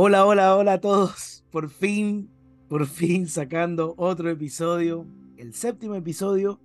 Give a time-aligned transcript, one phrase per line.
[0.00, 1.44] Hola, hola, hola a todos.
[1.50, 2.30] Por fin,
[2.68, 5.04] por fin sacando otro episodio,
[5.36, 6.60] el séptimo episodio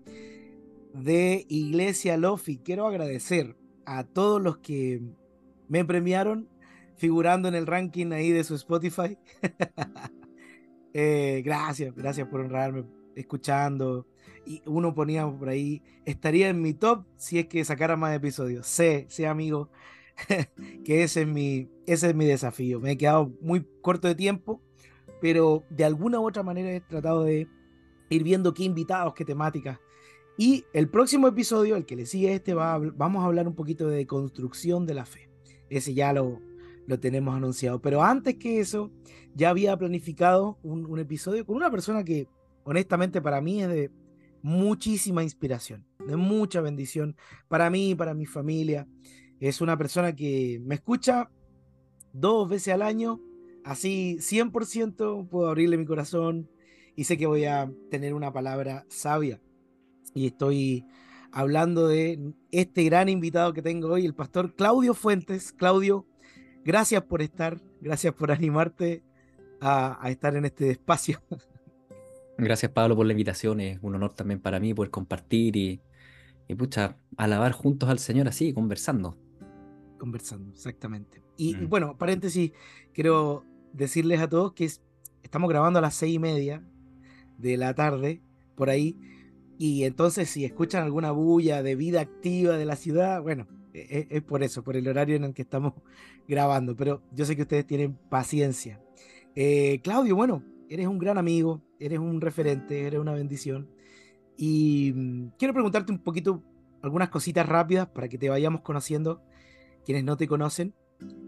[0.93, 2.57] de Iglesia Lofi.
[2.57, 3.55] Quiero agradecer
[3.87, 5.01] a todos los que
[5.67, 6.47] me premiaron
[6.95, 9.17] figurando en el ranking ahí de su Spotify.
[10.95, 12.83] Eh, gracias, gracias por honrarme
[13.15, 14.05] escuchando.
[14.45, 18.67] Y uno ponía por ahí, estaría en mi top si es que sacara más episodios.
[18.67, 19.71] Sé, sé amigo,
[20.85, 22.79] que ese es, mi, ese es mi desafío.
[22.79, 24.61] Me he quedado muy corto de tiempo,
[25.21, 27.47] pero de alguna u otra manera he tratado de
[28.09, 29.79] ir viendo qué invitados, qué temáticas.
[30.37, 33.87] Y el próximo episodio, el que le sigue este, va vamos a hablar un poquito
[33.87, 35.29] de construcción de la fe.
[35.69, 36.39] Ese ya lo,
[36.87, 37.81] lo tenemos anunciado.
[37.81, 38.91] Pero antes que eso,
[39.35, 42.27] ya había planificado un, un episodio con una persona que
[42.63, 43.91] honestamente para mí es de
[44.41, 47.15] muchísima inspiración, de mucha bendición
[47.47, 48.87] para mí y para mi familia.
[49.43, 51.29] Es una persona que me escucha
[52.13, 53.19] dos veces al año,
[53.65, 56.49] así 100% puedo abrirle mi corazón
[56.95, 59.41] y sé que voy a tener una palabra sabia.
[60.13, 60.85] Y estoy
[61.33, 65.51] hablando de este gran invitado que tengo hoy, el pastor Claudio Fuentes.
[65.51, 66.07] Claudio,
[66.63, 69.03] gracias por estar, gracias por animarte
[69.59, 71.21] a, estar en este espacio.
[72.37, 75.81] Gracias Pablo por la invitación, es un honor también para mí poder compartir y,
[76.47, 79.17] y pucha, alabar juntos al Señor así, conversando
[80.03, 81.23] conversando, exactamente.
[81.37, 81.69] Y, mm.
[81.69, 82.51] bueno, paréntesis,
[82.93, 84.69] quiero decirles a todos que
[85.23, 86.61] estamos grabando a las seis y media
[87.37, 88.21] de la tarde,
[88.55, 88.97] por ahí,
[89.57, 94.17] y entonces si escuchan alguna bulla de vida activa de la ciudad, bueno, e, e,
[94.17, 95.71] es, por eso, por el horario en el que estamos
[96.27, 98.81] grabando, pero yo sé que ustedes tienen paciencia.
[99.37, 103.69] Eh, Claudio, bueno, eres un gran amigo, eres un referente, eres una bendición.
[104.35, 106.43] Y mm, quiero preguntarte un poquito
[106.81, 109.23] algunas cositas rápidas para que te vayamos conociendo
[109.85, 110.73] quienes no te conocen.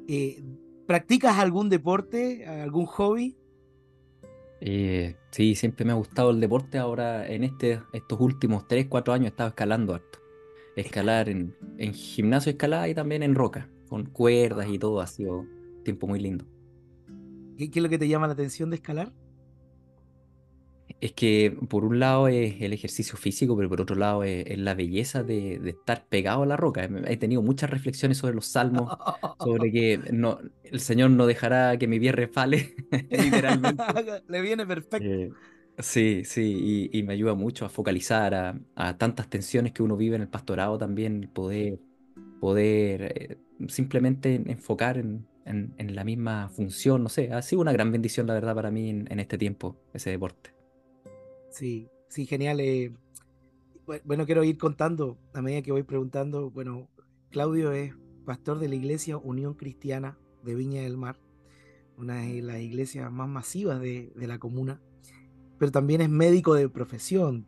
[0.07, 0.43] Eh,
[0.87, 3.37] ¿Practicas algún deporte, algún hobby?
[4.61, 6.77] Eh, sí, siempre me ha gustado el deporte.
[6.77, 10.19] Ahora, en este, estos últimos 3, 4 años, he estado escalando harto.
[10.75, 15.01] Escalar en, en gimnasio, escalada y también en roca, con cuerdas y todo.
[15.01, 15.45] Ha sido
[15.83, 16.45] tiempo muy lindo.
[17.57, 19.13] ¿Qué, ¿Qué, es lo que te llama la atención de escalar?
[21.05, 24.73] Es que por un lado es el ejercicio físico, pero por otro lado es, la
[24.73, 26.89] belleza de, estar pegado a la roca.
[27.05, 28.91] He tenido muchas reflexiones sobre los salmos,
[29.39, 32.73] sobre que no, el Señor no dejará que mi pie refale,
[33.11, 33.83] literalmente.
[34.27, 35.07] Le viene perfecto.
[35.07, 35.29] Eh,
[35.77, 38.33] sí, sí, y, me ayuda mucho a focalizar
[38.75, 41.77] a, tantas tensiones que uno vive en el pastorado también, poder,
[42.39, 43.37] poder eh,
[43.67, 45.27] simplemente enfocar en,
[45.77, 49.19] la misma función, no sé, ha sido una gran bendición la verdad para mí en
[49.19, 50.54] este tiempo, ese deporte.
[51.55, 52.59] Sí, sí, genial.
[52.59, 52.93] Eh,
[54.03, 56.51] bueno, quiero ir contando a medida que voy preguntando.
[56.51, 56.89] Bueno,
[57.31, 57.93] Claudio es
[58.25, 61.17] pastor de la iglesia Unión Cristiana de Viña del Mar,
[61.97, 64.81] una de las iglesias más masivas de, la comuna,
[65.57, 67.47] pero también es médico de profesión.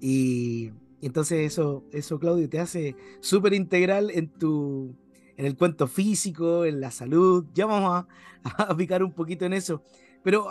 [0.00, 0.70] Y,
[1.02, 4.94] entonces eso, eso, Claudio, te hace súper integral en tu,
[5.36, 7.44] en el cuento físico, en la salud.
[7.54, 8.08] Ya vamos a,
[8.70, 9.82] a picar un poquito en eso.
[10.22, 10.46] Pero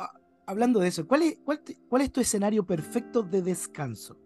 [0.46, 4.18] hablando de eso, ¿cuál es, cuál, es tu escenario perfecto de descanso?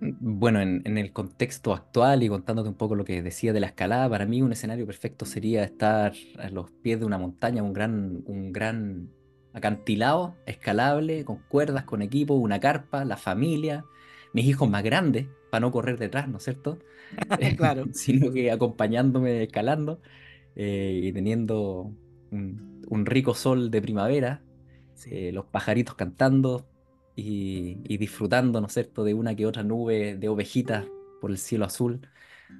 [0.00, 4.08] Bueno, en, el contexto actual y contándote un poco lo que decía de la escalada,
[4.08, 8.22] para mí un escenario perfecto sería estar a los pies de una montaña, un gran,
[8.26, 9.10] un gran
[9.52, 13.84] acantilado, escalable, con cuerdas, con equipo, una carpa, la familia,
[14.32, 16.78] mis hijos más grandes, para no correr detrás, ¿no es cierto?
[17.56, 17.84] claro.
[17.92, 20.00] Sino que acompañándome escalando
[20.56, 21.92] eh, y teniendo
[22.32, 24.42] un, rico sol de primavera,
[25.06, 26.66] eh, los pajaritos cantando
[27.14, 30.86] y, disfrutando, ¿no es cierto?, de una que otra nube de ovejitas
[31.20, 32.00] por el cielo azul,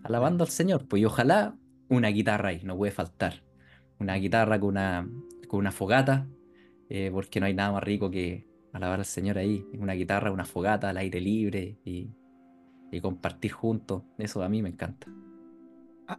[0.04, 0.86] alabando al Señor.
[0.88, 1.56] Pues y ojalá
[1.88, 3.42] una guitarra ahí, no puede faltar.
[3.98, 5.08] Una guitarra con una,
[5.48, 6.26] con una fogata,
[6.88, 9.64] eh, porque no hay nada más rico que alabar al Señor ahí.
[9.78, 12.10] Una guitarra, una fogata al aire libre y,
[12.90, 14.02] y compartir juntos.
[14.18, 15.06] Eso a mí me encanta.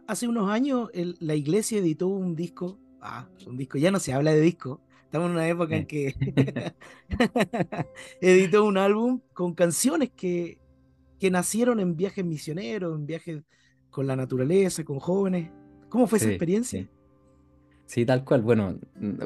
[0.06, 0.90] Hace unos años
[1.20, 4.80] la iglesia editó un disco ah, un disco, ya no se habla de disco.
[5.04, 6.14] Estamos en una época en que
[8.20, 10.58] editó un álbum con canciones que,
[11.20, 13.42] que nacieron en viajes misioneros, en viajes
[13.90, 15.50] con la naturaleza, con jóvenes.
[15.88, 16.88] ¿Cómo fue esa experiencia?
[17.86, 18.04] Sí.
[18.04, 18.42] tal cual.
[18.42, 18.80] Bueno,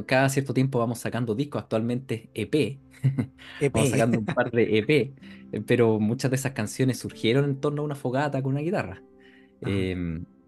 [0.04, 2.54] cada cierto tiempo vamos sacando discos, actualmente EP.
[3.60, 3.72] EP.
[3.72, 7.84] vamos sacando un par de EP, pero muchas de esas canciones surgieron en torno a
[7.86, 9.02] una fogata con una guitarra.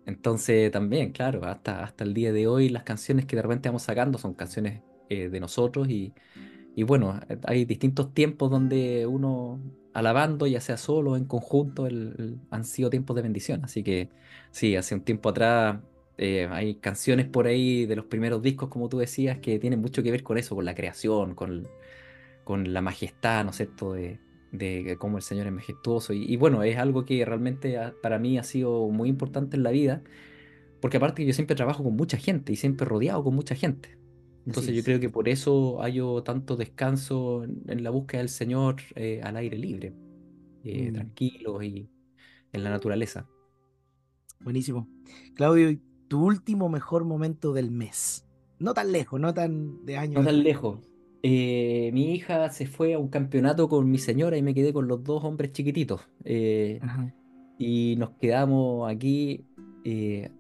[0.07, 3.83] Entonces también, claro, hasta, hasta el día de hoy las canciones que de repente vamos
[3.83, 6.13] sacando son canciones eh, de nosotros y,
[6.85, 9.61] bueno, hay distintos tiempos donde uno
[9.93, 11.87] alabando, ya sea solo o en conjunto,
[12.51, 13.65] han sido tiempos de bendición.
[13.65, 14.09] Así que
[14.51, 15.79] sí, hace un tiempo atrás
[16.17, 20.03] eh, hay canciones por ahí de los primeros discos, como tú decías, que tienen mucho
[20.03, 21.69] que ver con eso, con la creación, con,
[22.45, 23.95] con la majestad, ¿no es cierto?,
[24.53, 26.13] de cómo el Señor es majestuoso.
[26.13, 29.63] Y, y bueno, es algo que realmente ha- para mí ha sido muy importante en
[29.63, 30.03] la vida,
[30.81, 33.99] porque aparte yo siempre trabajo con mucha gente y siempre rodeado con mucha gente.
[34.47, 38.77] Entonces yo creo que por eso hallo tanto descanso en, en la búsqueda del Señor
[38.97, 39.95] eh, al aire libre,
[40.65, 41.91] eh, Mm, tranquilo y
[42.53, 43.27] en la naturaleza.
[44.41, 44.89] buenísimo.
[45.35, 48.27] Claudio, ¿y tu último mejor momento del mes?
[48.59, 50.81] No tan lejos, no tan de años No tan lejos.
[51.23, 54.89] Eh, mi hija se fue a un campeonato con mi señora y me quedé con
[54.89, 56.01] los dos hombres chiquititos.
[56.25, 56.81] Eh,
[57.59, 59.45] y nos quedamos aquí
[59.85, 60.31] eh,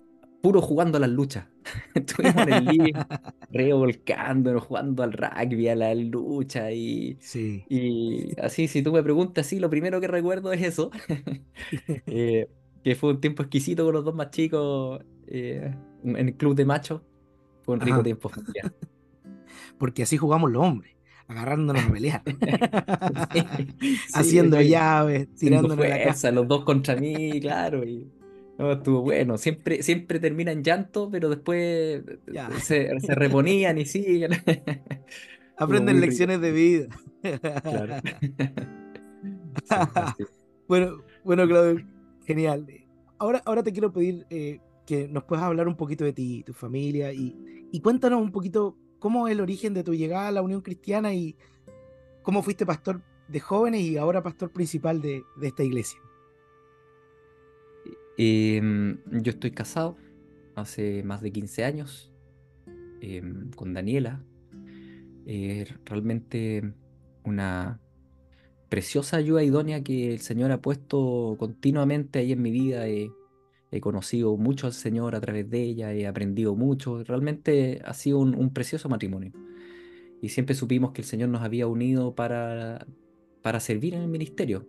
[0.43, 1.47] puro jugando a las luchas.
[1.94, 2.93] Estuvimos en el living
[3.53, 7.62] revolcándonos, jugando al rugby, a la lucha y, Sí.
[7.69, 10.91] y así, si tú me preguntas, sí, lo primero que recuerdo es eso,
[12.06, 15.76] que fue un tiempo exquisito con los dos más chicos en
[16.17, 17.03] el club de machos.
[17.62, 18.03] Fue un rico Ajá.
[18.05, 18.73] tiempo familiar.
[19.81, 20.94] Porque así jugamos los hombres,
[21.27, 22.23] agarrándonos a pelear,
[23.32, 26.03] Sí, haciendo llaves, tirándonos la casa.
[26.05, 28.06] fuerza, los dos contra mí, claro, y
[28.59, 29.38] no, estuvo bueno.
[29.38, 34.32] Siempre, siempre termina en llanto, pero después Ya, se, se reponían y siguen.
[35.56, 36.88] Aprenden lecciones de vida.
[37.62, 37.97] claro.
[40.69, 41.85] Bueno, bueno, Claudio,
[42.26, 42.67] genial.
[43.19, 46.53] Ahora, ahora te quiero pedir eh, que nos puedas hablar un poquito de ti, tu
[46.53, 47.35] familia, y,
[47.73, 51.12] y cuéntanos un poquito cómo es el origen de tu llegada a la Unión Cristiana
[51.12, 51.35] y
[52.23, 55.99] cómo fuiste pastor de jóvenes y ahora pastor principal de, esta iglesia.
[58.17, 59.97] Em, yo estoy casado
[60.55, 62.12] hace más de 15 años
[63.00, 64.23] em, con Daniela.
[65.26, 66.73] Eh, realmente
[67.25, 67.81] una
[68.69, 72.87] preciosa ayuda idónea que el Señor ha puesto continuamente ahí en mi vida.
[72.88, 73.11] He,
[73.70, 77.02] he conocido mucho al Señor a través de ella, he aprendido mucho.
[77.05, 79.32] Realmente ha sido un, un precioso matrimonio.
[80.20, 82.87] Y siempre supimos que el Señor nos había unido para,
[83.43, 84.69] para servir en el ministerio.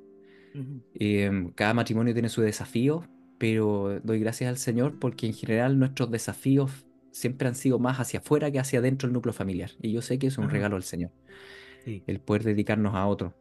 [0.53, 3.07] Ujú, Em, cada matrimonio tiene su desafío,
[3.37, 6.71] pero doy gracias al Señor porque en general nuestros desafíos
[7.11, 9.71] siempre han sido más hacia afuera que hacia adentro del núcleo familiar.
[9.81, 11.11] Y yo sé que es un Ajá, regalo del Señor,
[11.77, 12.05] sí.
[12.07, 13.35] el poder dedicarnos a otro.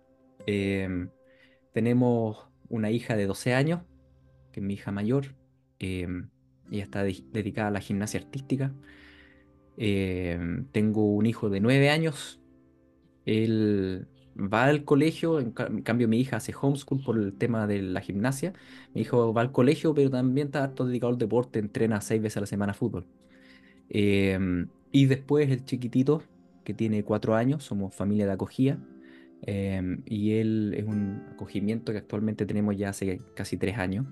[0.47, 1.11] Em,
[1.73, 3.83] tenemos una hija de 12 años,
[4.53, 5.37] que es mi hija mayor.
[5.81, 6.31] Em,
[6.71, 8.73] ella está de- dedicada a la gimnasia artística.
[9.77, 12.41] Em, tengo un hijo de 9 años.
[13.27, 17.67] Él va al colegio, en, ca- en cambio mi hija hace homeschool por el tema
[17.67, 18.53] de la gimnasia.
[18.95, 22.39] Mi hijo va al colegio, pero también está harto dedicado al deporte, entrena seis veces
[22.39, 23.07] a la semana fútbol.
[23.89, 26.23] Em, y después el chiquitito,
[26.65, 28.79] que tiene cuatro años, somos familia de acogida.
[29.43, 34.07] em, y él es un acogimiento que actualmente tenemos ya hace casi tres años.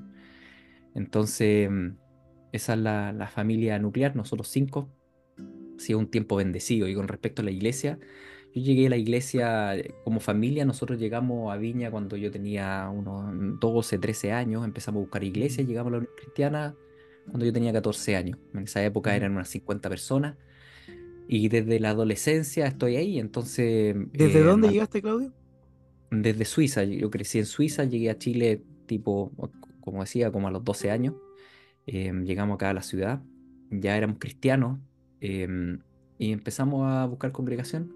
[0.99, 1.97] Entonces, em,
[2.53, 4.91] esa es la, la familia nuclear, nosotros cinco.
[5.39, 6.89] Ha sido un tiempo bendecido.
[6.89, 7.99] Y con respecto a la iglesia,
[8.55, 10.65] yo llegué a la iglesia eh, como familia.
[10.65, 14.65] Nosotros llegamos a Viña cuando yo tenía unos 12, 13 años.
[14.65, 15.65] Empezamos a buscar iglesia.
[15.65, 16.75] Llegamos a la Unión Cristiana
[17.27, 18.39] cuando yo tenía 14 años.
[18.55, 20.37] En esa época eran unas 50 personas.
[21.29, 23.21] Y desde la adolescencia estoy ahí.
[23.21, 25.33] Entonces, ¿Desde eh, dónde llegaste, Claudio?
[26.11, 29.31] desde Suiza, yo crecí en Suiza, llegué a Chile tipo,
[29.91, 31.15] como decía, como a los 12 años.
[31.87, 33.23] Em, llegamos acá a la ciudad.
[33.71, 34.81] Ya éramos cristianos.
[35.21, 35.81] em,
[36.19, 37.93] y empezamos a buscar congregación.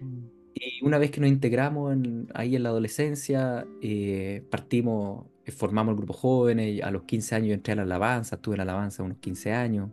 [0.00, 5.52] Mm, Y una vez que nos integramos en- ahí en la adolescencia, eh, partimos, eh,
[5.52, 8.62] formamos el grupo jóvenes, a los 15 años entré a la alabanza, estuve en la
[8.64, 9.90] alabanza unos 15 años.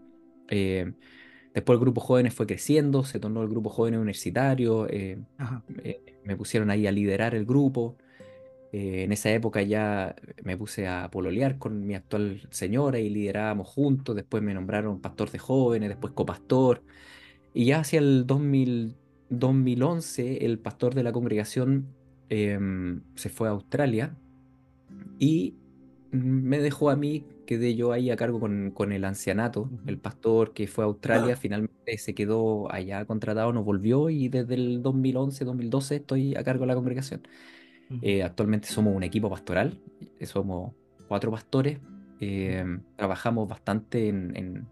[0.49, 0.93] Eh,
[1.53, 5.19] después el grupo jóvenes fue creciendo, se tornó el grupo jóvenes universitario, eh,
[6.23, 7.97] me pusieron ahí a liderar el grupo.
[8.73, 13.67] Eh, en esa época ya me puse a pololear con mi actual señora y liderábamos
[13.67, 16.83] juntos, después me nombraron pastor de jóvenes, después copastor.
[17.53, 18.97] Y ya hacia el 2000
[19.29, 21.87] 2011, el pastor de la congregación
[22.29, 24.15] em, se fue a Australia
[25.19, 25.55] y
[26.11, 29.69] me dejó a mí, quedé yo ahí a cargo con, con el ancianato.
[29.85, 34.55] El pastor que fue a Australia finalmente se quedó allá contratado, nos volvió y desde
[34.55, 37.21] el 2011, 2012 estoy a cargo de la congregación.
[38.01, 39.79] Eh, actualmente somos un equipo pastoral,
[40.19, 40.73] eh, somos
[41.07, 41.79] cuatro pastores,
[42.19, 44.67] em, trabajamos bastante en, en,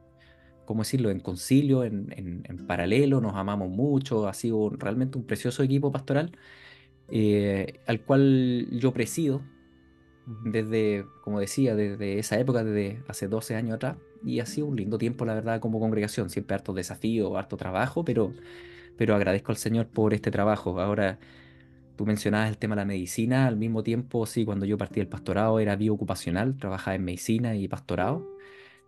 [0.65, 5.25] ¿cómo decirlo?, en concilio, en, en- en paralelo, nos amamos mucho, ha sido realmente un
[5.25, 6.31] precioso equipo pastoral,
[7.09, 9.41] eh, al cual yo presido
[10.43, 14.75] desde, como decía, desde esa época, desde hace 12 años atrás, y ha sido un
[14.75, 18.33] lindo tiempo, la verdad, como congregación, siempre harto desafío, harto trabajo, pero,
[18.97, 20.79] pero agradezco al Señor por este trabajo.
[20.81, 21.19] Ahora,
[21.95, 25.07] tú mencionabas el tema de la medicina, al mismo tiempo, sí, cuando yo partí del
[25.09, 28.27] pastorado era biocupacional, trabajaba en medicina y pastorado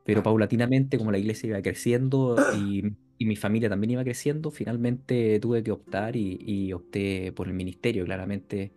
[0.04, 2.84] Pero paulatinamente, como la iglesia iba creciendo y,
[3.18, 7.54] y mi familia también iba creciendo, finalmente tuve que optar y, y opté por el
[7.54, 8.06] ministerio.
[8.06, 8.74] Claramente,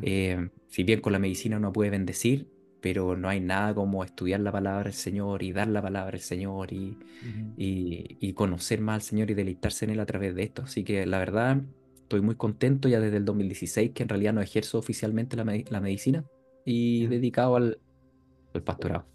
[0.00, 2.48] eh, si bien con la medicina uno puede bendecir,
[2.80, 6.20] pero no hay nada como estudiar la palabra del Señor y dar la palabra del
[6.20, 6.98] Señor y,
[7.56, 10.62] y, y conocer más al Señor y deleitarse en Él a través de esto.
[10.62, 11.62] Así que la verdad,
[12.10, 15.80] estoy muy contento ya desde el 2016 que en realidad no ejerzo oficialmente la, la
[15.80, 16.24] medicina
[16.64, 17.78] y dedicado al,
[18.52, 19.06] al pastorado.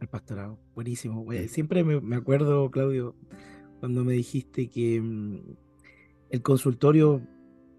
[0.00, 1.24] Al pastorado, buenísimo.
[1.46, 3.14] Siempre me, me, acuerdo, Claudio,
[3.78, 5.40] cuando me dijiste que mm,
[6.30, 7.22] el consultorio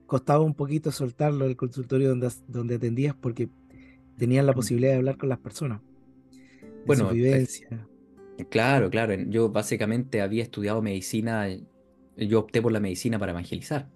[0.05, 3.49] costaba un poquito soltarlo, el consultorio donde, donde atendías, porque
[4.17, 5.81] tenían la posibilidad de hablar con las personas.
[6.85, 7.85] Bueno, vivencia.
[8.49, 9.13] Claro, claro.
[9.27, 11.49] Yo básicamente había estudiado medicina,
[12.15, 13.89] yo opté por la medicina para evangelizar.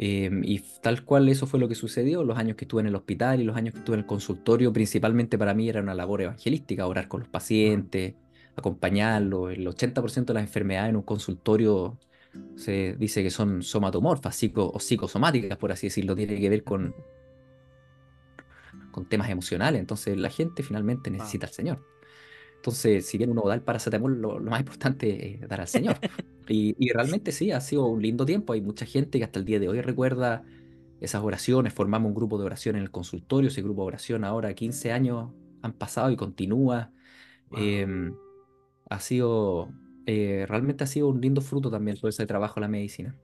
[0.00, 2.94] Em, y tal cual eso fue lo que sucedió, los años que estuve en el
[2.94, 6.22] hospital y los años que estuve en el consultorio, principalmente para mí era una labor
[6.22, 8.14] evangelística, orar con los pacientes,
[8.54, 9.50] acompañarlos.
[9.52, 11.98] El 80% de las enfermedades en un consultorio
[12.54, 16.94] se dice que son somatomorfas psico, o psicosomáticas, por así decirlo, tiene que ver con,
[18.92, 19.80] con temas emocionales.
[19.80, 21.84] Entonces la gente finalmente necesita al Señor.
[22.54, 25.96] Entonces, si bien uno da el paracetamol, lo, lo más importante es dar al Señor.
[26.48, 28.52] y, y, realmente sí, ha sido un lindo tiempo.
[28.52, 30.44] Hay mucha gente que hasta el día de hoy recuerda
[31.00, 31.72] esas oraciones.
[31.72, 33.48] Formamos un grupo de oración en el consultorio.
[33.48, 35.30] Ese grupo de oración ahora 15 años
[35.62, 36.90] han pasado y continúa.
[37.50, 37.60] Wow.
[37.60, 38.12] Eh,
[38.90, 39.70] ha sido,
[40.06, 43.16] eh, realmente ha sido un lindo fruto también todo ese trabajo en la medicina.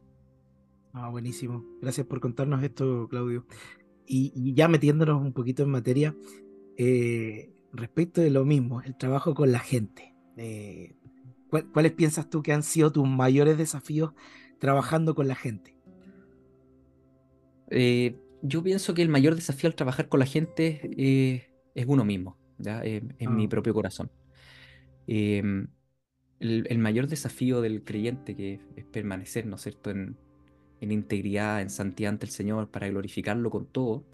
[0.93, 1.64] Ah, buenísimo.
[1.81, 3.47] Gracias por contarnos esto, Claudio.
[4.07, 6.14] Y, y ya metiéndonos un poquito en materia,
[6.76, 10.14] eh, respecto de lo mismo, el trabajo con la gente.
[10.37, 10.95] Eh,
[11.73, 14.12] ¿Cuáles piensas tú que han sido tus mayores desafíos
[14.58, 15.76] trabajando con la gente?
[17.70, 22.04] Eh, yo pienso que el mayor desafío al trabajar con la gente eh, es uno
[22.04, 23.30] mismo, en ah.
[23.30, 24.11] mi propio corazón.
[25.06, 25.68] el,
[26.40, 30.16] el, mayor desafío del creyente que es permanecer, ¿no es cierto?, en,
[30.80, 34.04] en integridad, en santidad ante el Señor, para glorificarlo con todo,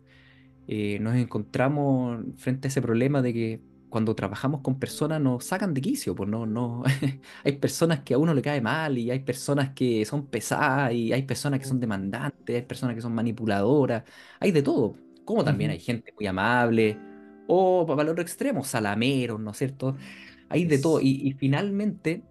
[0.68, 5.74] eh, nos encontramos frente a ese problema de que cuando trabajamos con personas nos sacan
[5.74, 6.82] de quicio, pues no, no,
[7.44, 11.12] hay personas que a uno le cae mal y hay personas que son pesadas y
[11.12, 14.04] hay personas que son demandantes, hay personas que son manipuladoras,
[14.38, 16.98] hay de todo, como también hay gente muy amable
[17.48, 19.96] o para el otro extremo, salameros, ¿no es cierto?
[20.48, 22.22] Hay de todo y, y finalmente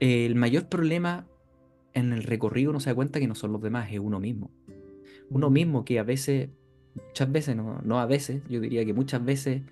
[0.00, 1.26] eh, el mayor problema
[1.94, 4.50] en el recorrido uno se da cuenta que no son los demás, es uno mismo.
[5.30, 6.50] Uno mismo que a veces
[7.06, 9.62] muchas veces, no, no a veces, yo diría que muchas veces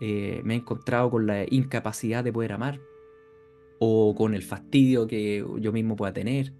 [0.00, 2.80] eh, me he encontrado con la incapacidad de poder amar,
[3.78, 6.54] o con el fastidio que yo mismo pueda tener,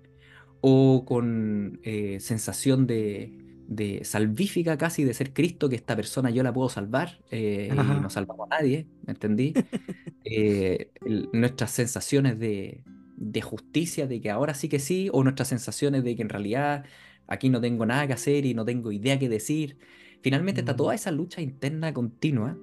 [0.60, 3.32] o con eh, sensación de,
[3.66, 7.76] de, salvífica casi de ser Cristo, que esta persona yo la puedo salvar eh, y
[7.76, 9.54] no salvamos a nadie, ¿me entendí?
[10.24, 12.82] El, nuestras sensaciones de,
[13.16, 16.84] de justicia, de que ahora sí que sí, o nuestras sensaciones de que en realidad
[17.26, 19.78] aquí no tengo nada que hacer y no tengo idea qué decir.
[20.20, 22.58] Finalmente está toda esa lucha interna continua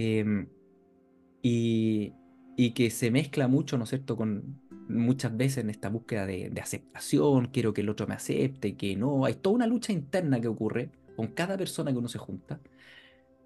[0.00, 0.46] eh,
[1.42, 2.12] y,
[2.56, 6.50] y, que se mezcla mucho, ¿no es cierto?, con muchas veces en esta búsqueda de,
[6.50, 10.40] de, aceptación, quiero que el otro me acepte, que no, hay toda una lucha interna
[10.40, 12.60] que ocurre con cada persona que uno se junta,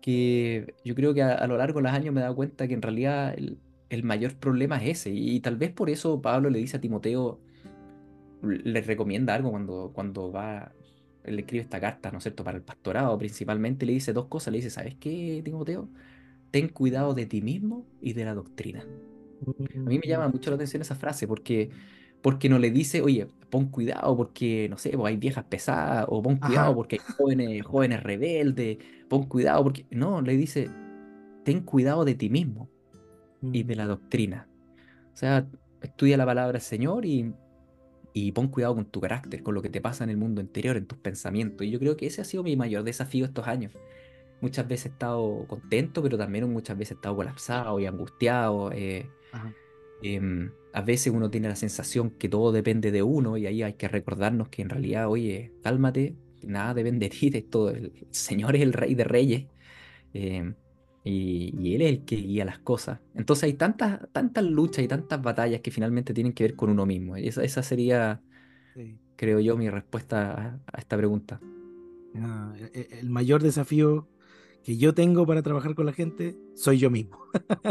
[0.02, 2.68] que yo creo que a, a lo largo de los años me he dado cuenta
[2.68, 6.20] que en realidad el, el mayor problema es ese, y, y tal vez por eso
[6.20, 7.40] Pablo le dice a Timoteo,
[8.42, 10.72] le recomienda algo cuando, cuando va,
[11.24, 14.52] le escribe esta carta, ¿no es cierto?, para el pastorado principalmente, le dice dos cosas,
[14.52, 15.88] le dice, ¿sabes qué, Timoteo?
[16.52, 18.86] Ten cuidado de ti mismo y de la doctrina.
[19.44, 21.70] A mí me llama mucho la atención esa frase porque,
[22.20, 26.22] porque no le dice, oye, pon cuidado porque, no sé, pues hay viejas pesadas, o
[26.22, 26.74] pon cuidado Ajá.
[26.76, 28.78] porque hay jóvenes, jóvenes rebeldes,
[29.08, 29.84] pon cuidado porque...
[29.90, 30.70] No, le dice,
[31.44, 32.70] ten cuidado de ti mismo
[33.52, 34.46] y de la doctrina.
[35.12, 35.48] O sea,
[35.80, 37.34] estudia la palabra del Señor y
[38.14, 40.76] y pon cuidado con tu carácter, con lo que te pasa en el mundo interior,
[40.76, 41.66] en tus pensamientos.
[41.66, 43.72] Y yo creo que ese ha sido mi mayor desafío estos años.
[44.42, 48.72] Muchas veces he estado contento, pero también muchas veces he estado colapsado y angustiado.
[48.72, 49.08] Eh,
[50.02, 53.74] eh, a veces uno tiene la sensación que todo depende de uno y ahí hay
[53.74, 57.70] que recordarnos que en realidad, oye, cálmate, nada depende de ti, de todo.
[57.70, 59.46] El Señor es el Rey de Reyes.
[60.12, 60.52] Eh,
[61.04, 62.98] y, y, él es el que guía las cosas.
[63.14, 66.84] Entonces hay tantas, tantas luchas y tantas batallas que finalmente tienen que ver con uno
[66.84, 67.16] mismo.
[67.16, 68.20] Y esa, esa sería,
[68.74, 68.98] sí.
[69.14, 71.40] creo yo, mi respuesta a, a esta pregunta.
[72.16, 74.08] Ah, el mayor desafío
[74.62, 77.18] que yo tengo para trabajar con la gente soy yo mismo.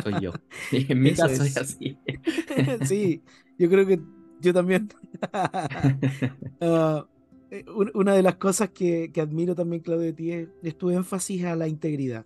[0.03, 0.31] Soy yo.
[0.69, 1.97] Sí, en mi Eso caso es, es así.
[2.85, 3.23] sí,
[3.57, 4.01] yo creo que
[4.39, 4.89] yo también.
[6.61, 7.03] uh,
[7.93, 11.43] una de las cosas que, que, admiro también, Claudio, de ti es, es tu énfasis
[11.45, 12.25] a la integridad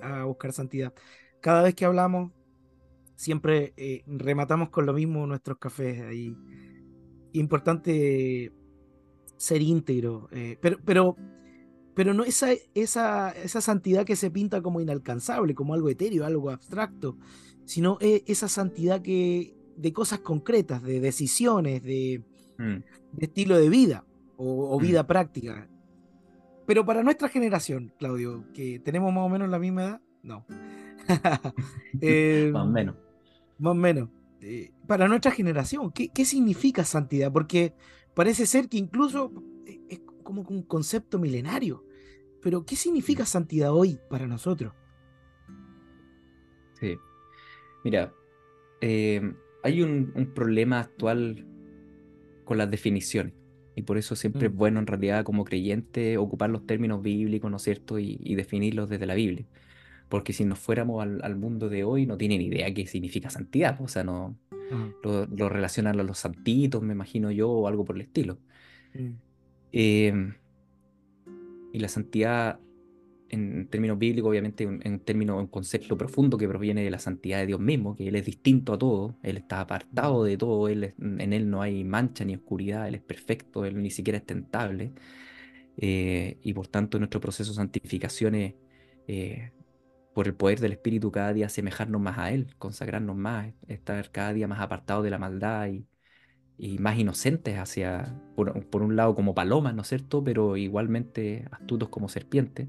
[0.00, 0.92] a buscar santidad.
[1.40, 2.32] Cada vez que hablamos,
[3.16, 6.36] siempre eh, rematamos con lo mismo nuestros cafés ahí.
[7.32, 8.52] Importante
[9.36, 11.16] ser íntegro, eh, pero, pero,
[11.94, 16.50] pero no esa, esa, esa santidad que se pinta como inalcanzable, como algo etéreo, algo
[16.50, 17.16] abstracto,
[17.64, 22.22] sino eh, esa santidad que de cosas concretas, de decisiones, de,
[22.58, 23.22] mm.
[23.22, 24.04] estilo de vida
[24.36, 24.82] o, mm.
[24.82, 25.68] vida práctica.
[26.66, 30.46] Pero para nuestra generación, Claudio, que tenemos más o menos la misma edad, no.
[32.00, 32.96] Eh, más o menos.
[33.58, 34.08] Más o menos.
[34.40, 37.32] Eh, para nuestra generación, ¿qué, ¿qué, significa santidad?
[37.32, 37.74] Porque
[38.14, 39.32] parece ser que incluso
[39.88, 41.84] es como un concepto milenario.
[42.42, 43.26] Pero ¿qué significa mm.
[43.26, 44.72] santidad hoy para nosotros?
[46.80, 46.96] Sí.
[47.84, 48.12] Mira,
[48.80, 51.46] hay un, un, problema actual
[52.44, 53.34] con las definiciones.
[53.76, 57.56] Y por eso siempre es bueno en realidad como creyente ocupar los términos bíblicos, ¿no
[57.56, 57.98] es cierto?
[57.98, 59.46] Y, y definirlos desde la Biblia
[60.08, 63.88] porque si nos fuéramos al, mundo de hoy no tienen idea qué significa santidad, o
[63.88, 64.36] sea, no
[65.02, 68.38] lo, relacionan a los santitos, me imagino yo, o algo por el estilo.
[68.94, 69.10] Mm.
[69.76, 70.34] Em,
[71.72, 72.60] y la santidad,
[73.28, 77.40] en términos bíblicos, obviamente, en, en términos, un concepto profundo que proviene de la santidad
[77.40, 80.94] de Dios mismo, que Él es distinto a todo, Él está apartado de todo, él
[81.00, 84.92] en Él no hay mancha ni oscuridad, Él es perfecto, Él ni siquiera es tentable.
[85.76, 88.54] Eh, y por tanto, nuestro proceso de santificación es,
[89.08, 89.52] eh,
[90.14, 94.32] por el poder del Espíritu cada día asemejarnos más a Él, consagrarnos más, estar cada
[94.34, 95.86] día más apartados de la maldad y,
[96.78, 100.22] más inocentes hacia, por, un lado como palomas, ¿no es cierto?
[100.22, 102.68] Pero igualmente astutos como serpientes,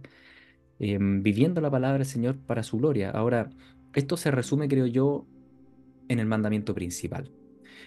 [0.80, 3.12] em, viviendo la palabra del Señor para su gloria.
[3.12, 3.50] Ahora,
[3.94, 5.26] esto se resume, creo yo,
[6.10, 7.32] en el mandamiento principal.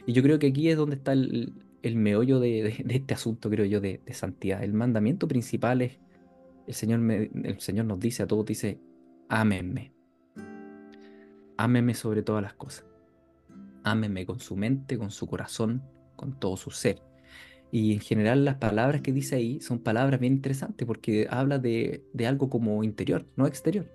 [0.07, 1.53] Y yo creo que aquí es donde está el,
[1.83, 4.63] meollo de, este asunto, creo yo, de, santidad.
[4.63, 5.99] El mandamiento principal es,
[6.67, 8.81] el Señor, el Señor nos dice a todos, dice,
[9.29, 9.93] ámenme.
[11.57, 12.88] Ámenme sobre todas las cosas.
[13.85, 15.83] Ámenme con su mente, con su corazón,
[16.17, 17.03] con todo su ser.
[17.71, 22.03] Y en general las palabras que dice ahí son palabras bien interesantes porque habla de,
[22.27, 23.91] algo como interior, no exterior.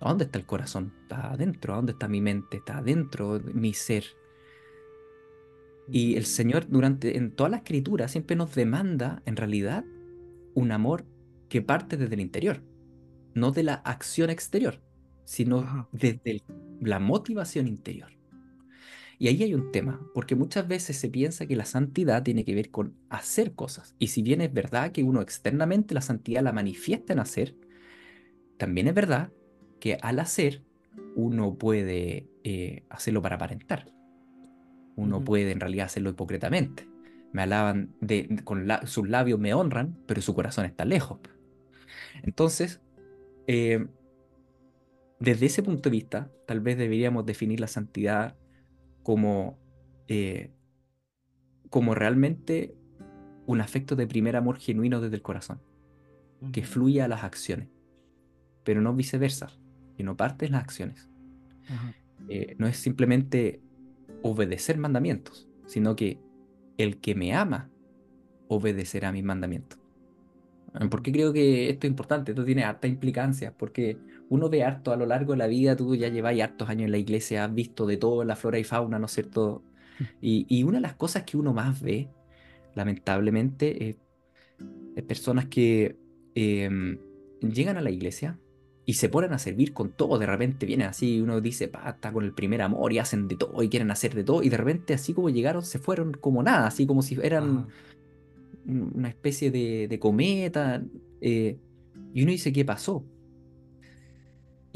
[0.00, 0.94] ¿A dónde está el corazón?
[1.02, 1.72] Está adentro.
[1.72, 2.58] ¿A dónde está mi mente?
[2.58, 4.04] Está adentro de mi ser.
[5.90, 9.84] Y el Señor durante en toda la escritura siempre nos demanda en realidad
[10.54, 11.04] un amor
[11.48, 12.62] que parte desde el interior
[13.38, 14.80] no de la acción exterior,
[15.24, 16.42] sino desde
[16.80, 18.17] la motivación interior.
[19.18, 22.54] Y ahí hay un tema, porque muchas veces se piensa que la santidad tiene que
[22.54, 23.96] ver con hacer cosas.
[23.98, 27.56] Y si bien es verdad que uno externamente la santidad la manifiesta en hacer,
[28.58, 29.32] también es verdad
[29.80, 30.62] que al hacer
[31.16, 33.90] uno puede eh, hacerlo para aparentar.
[34.94, 36.88] Uno puede en realidad hacerlo hipócritamente.
[37.32, 41.18] Me alaban, de, con sus labios me honran, pero su corazón está lejos.
[42.22, 42.80] Entonces,
[43.48, 43.86] eh,
[45.18, 48.36] desde ese punto de vista, tal vez deberíamos definir la santidad
[49.08, 49.58] como,
[50.06, 50.50] eh,
[51.70, 52.74] como realmente
[53.46, 55.62] un afecto de primer amor genuino desde el corazón,
[56.52, 57.68] que fluye a las acciones,
[58.64, 59.48] pero no viceversa,
[59.96, 61.08] que no parte en las acciones.
[62.28, 63.62] Eh, no es simplemente
[64.20, 66.20] obedecer mandamientos, sino que
[66.76, 67.70] el que me ama
[68.48, 69.78] obedecerá mis mandamientos.
[70.90, 73.96] Porque creo que esto es importante, esto tiene harta implicancia, porque
[74.30, 76.92] uno ve harto a lo largo de la vida, tú ya lleváis hartos años en
[76.92, 79.62] la iglesia, has visto de todo la flora y fauna, ¿no es cierto?
[79.98, 80.04] Mm.
[80.20, 82.08] Y, una de las cosas que uno más ve,
[82.74, 83.96] lamentablemente,
[84.96, 85.96] es personas que
[86.34, 86.98] em,
[87.40, 88.38] llegan a la iglesia
[88.84, 92.12] y se ponen a servir con todo, de repente vienen así, uno dice, pa, está
[92.12, 94.56] con el primer amor y hacen de todo y quieren hacer de todo, y de
[94.56, 97.66] repente así como llegaron, se fueron como nada, así como si eran
[98.66, 100.82] una especie de, cometa,
[101.20, 101.58] eh,
[102.14, 103.04] y uno dice, ¿qué pasó?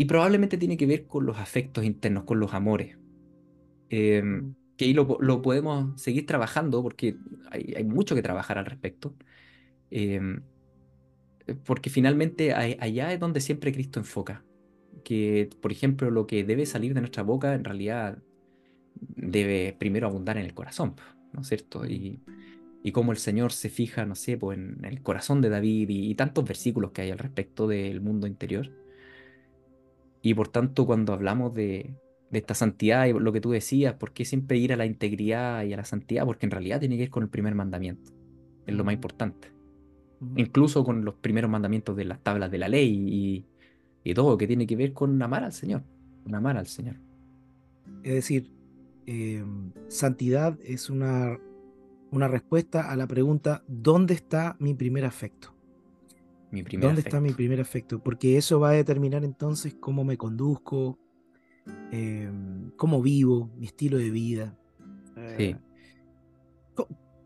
[0.03, 2.99] Y probablemente tiene que ver con los afectos internos, con los amores.
[3.89, 4.55] Em, mm.
[4.77, 7.15] que ahí lo, podemos seguir trabajando porque
[7.53, 9.15] hay, mucho que trabajar al respecto.
[9.93, 10.43] Em,
[11.65, 14.45] porque finalmente allá es donde siempre Cristo enfoca.
[15.05, 18.19] Que, por ejemplo, lo que debe salir de nuestra boca en realidad
[18.99, 20.97] debe primero abundar en el corazón,
[21.33, 21.87] ¿no es cierto?
[21.87, 22.19] Y,
[22.83, 26.13] y cómo el Señor se fija, no sé, pues, en el corazón de David y,
[26.17, 28.82] tantos versículos que hay al respecto del mundo interior.
[30.23, 31.95] Y por tanto, cuando hablamos de,
[32.31, 35.73] esta santidad y lo que tú decías, ¿por qué siempre ir a la integridad y
[35.73, 36.25] a la santidad?
[36.25, 38.13] Porque en realidad tiene que ir con el primer mandamiento,
[38.67, 39.49] es lo más importante.
[40.37, 43.45] Incluso con los primeros mandamientos de las tablas de la ley
[44.05, 45.83] y, todo, que tiene que ver con amar al Señor,
[46.23, 46.97] con amar al Señor.
[48.05, 48.51] Es decir,
[49.07, 51.39] em, santidad es una
[52.13, 55.55] una respuesta a la pregunta, ¿dónde está mi primer afecto?
[56.53, 58.03] Mi primer ¿Dónde está mi primer afecto?
[58.03, 60.99] Porque eso va a determinar entonces cómo me conduzco,
[61.91, 64.59] em, cómo vivo, mi estilo de vida.
[65.17, 65.57] Eh,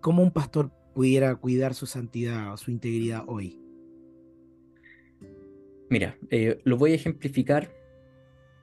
[0.01, 3.61] ¿Cómo un pastor pudiera cuidar su santidad o su integridad hoy?
[5.91, 7.73] Mira, eh, lo voy a ejemplificar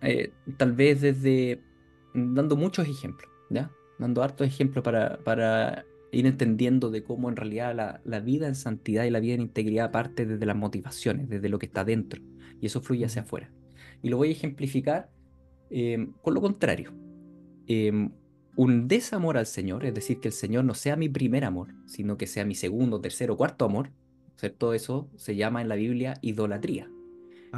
[0.01, 1.61] eh, tal vez desde
[2.13, 3.69] dando muchos ejemplos, ¿ya?
[3.99, 9.05] Dando hartos ejemplos para, para ir entendiendo de cómo en realidad la, vida en santidad
[9.05, 12.21] y la vida en integridad parte desde las motivaciones, desde lo que está dentro,
[12.61, 13.51] y eso fluye hacia afuera.
[14.01, 15.09] Y lo voy a ejemplificar
[15.69, 16.93] eh, con lo contrario.
[17.67, 18.11] Em,
[18.55, 22.17] un desamor al Señor, es decir, que el Señor no sea mi primer amor, sino
[22.17, 23.91] que sea mi segundo, tercero, cuarto amor,
[24.37, 24.73] ¿cierto?
[24.73, 26.89] Eso se llama en la Biblia idolatría.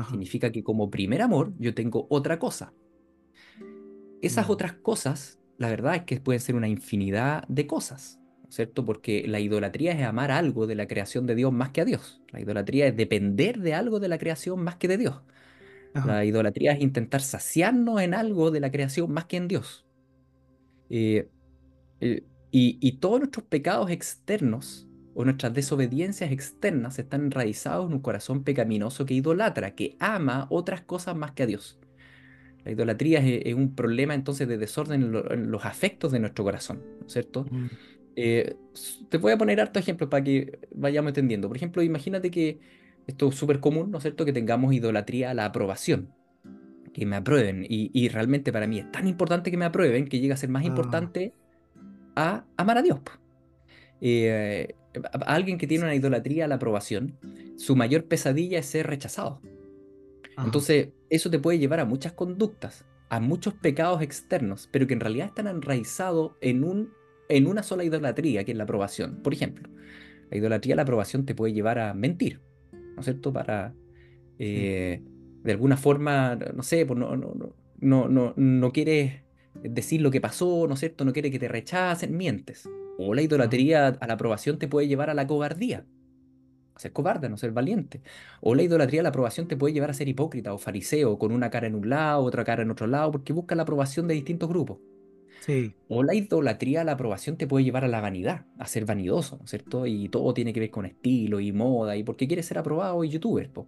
[0.09, 2.73] Significa que como primer amor yo tengo otra cosa.
[4.21, 8.19] Esas otras cosas, la verdad es que pueden ser una infinidad de cosas,
[8.55, 8.85] ¿cierto?
[8.85, 12.21] Porque la idolatría es amar algo de la creación de Dios más que a Dios.
[12.31, 15.21] La idolatría es depender de algo de la creación más que de Dios.
[16.05, 19.85] La idolatría es intentar saciarnos en algo de la creación más que en Dios.
[20.89, 21.29] Eh,
[22.01, 28.43] eh, y, todos nuestros pecados externos o nuestras desobediencias externas están enraizados en un corazón
[28.43, 31.79] pecaminoso que idolatra, que ama otras cosas más que a Dios.
[32.63, 37.07] La idolatría es, un problema entonces de desorden en, los afectos de nuestro corazón, ¿no
[37.07, 37.45] es cierto?
[37.49, 37.67] Mm.
[38.15, 38.55] Eh,
[39.09, 41.47] te voy a poner hartos ejemplos para que vayamos entendiendo.
[41.47, 42.59] Por ejemplo, imagínate que
[43.07, 46.13] esto es súper común, ¿no es cierto?, que tengamos idolatría a la aprobación
[46.93, 47.65] que me aprueben.
[47.67, 50.63] Y, realmente para mí es tan importante que me aprueben que llega a ser más
[50.63, 50.67] ah.
[50.67, 51.33] importante
[52.15, 52.99] a amar a Dios.
[54.01, 57.17] Eh, a alguien que tiene una idolatría a la aprobación,
[57.57, 59.41] su mayor pesadilla es ser rechazado.
[60.37, 64.99] Entonces, eso te puede llevar a muchas conductas, a muchos pecados externos, pero que en
[64.99, 66.91] realidad están enraizados en, un,
[67.29, 69.21] en una sola idolatría, que es la aprobación.
[69.23, 69.69] Por ejemplo,
[70.29, 73.31] la idolatría la aprobación te puede llevar a mentir, ¿no es cierto?
[73.33, 73.73] Para
[74.39, 75.01] eh,
[75.43, 77.33] de alguna forma, no sé, pues no, no,
[77.79, 79.21] no, no, no quieres
[79.53, 81.05] decir lo que pasó, ¿no es cierto?
[81.05, 82.69] No quieres que te rechacen, mientes.
[82.97, 85.85] O la idolatría a la aprobación te puede llevar a la cobardía,
[86.73, 88.01] a ser cobarde, no ser valiente.
[88.41, 91.31] O la idolatría a la aprobación te puede llevar a ser hipócrita o fariseo, con
[91.31, 94.13] una cara en un lado, otra cara en otro lado, porque busca la aprobación de
[94.13, 94.79] distintos grupos.
[95.45, 95.75] Sí.
[95.89, 99.37] O la idolatría a la aprobación te puede llevar a la vanidad, a ser vanidoso,
[99.37, 99.85] ¿no es cierto?
[99.85, 103.09] Y todo tiene que ver con estilo y moda, y porque quieres ser aprobado y
[103.09, 103.67] youtuber, po.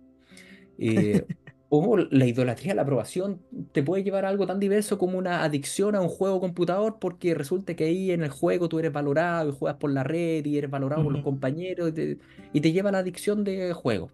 [0.80, 1.24] Eh,
[1.70, 5.94] o la idolatría, la aprobación, te puede llevar a algo tan diverso como una adicción
[5.94, 9.54] a un juego computador porque resulta que ahí en el juego tú eres valorado y
[9.54, 11.94] juegas por la red y eres valorado por los compañeros
[12.54, 14.10] y te, lleva a la adicción de juego.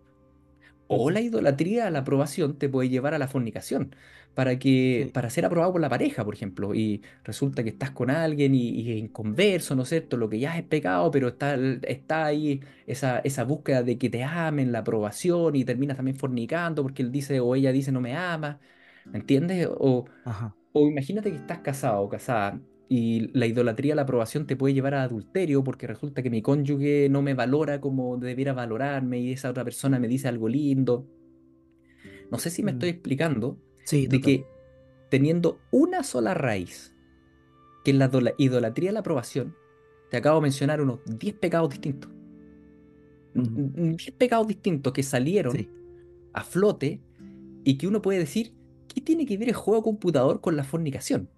[0.95, 3.95] O la idolatría, la aprobación te puede llevar a la fornicación
[4.33, 8.09] para, que, para ser aprobado por la pareja, por ejemplo, y resulta que estás con
[8.09, 10.17] alguien y, y en converso, ¿no es cierto?
[10.17, 14.23] Lo que ya es pecado, pero está, está ahí esa, esa búsqueda de que te
[14.23, 18.15] amen, la aprobación, y terminas también fornicando porque él dice o ella dice no me
[18.15, 18.59] ama,
[19.11, 19.67] ¿me entiendes?
[19.69, 20.05] O,
[20.71, 24.93] o imagínate que estás casado o casada y la idolatría, la aprobación te puede llevar
[24.93, 29.49] a adulterio porque resulta que mi cónyuge no me valora como debiera valorarme y esa
[29.49, 31.07] otra persona me dice algo lindo.
[32.31, 32.93] No sé si me estoy mm.
[32.93, 33.57] explicando,
[33.89, 34.45] de que
[35.09, 36.93] teniendo una sola raíz,
[37.83, 39.55] que es la idolatría y la aprobación,
[40.09, 42.11] te acabo de mencionar unos 10 pecados distintos.
[43.33, 45.67] 10 pecados distintos que salieron
[46.33, 47.01] a flote
[47.63, 48.53] y que uno puede decir,
[48.93, 51.29] ¿qué tiene que ver el juego computador con la fornicación?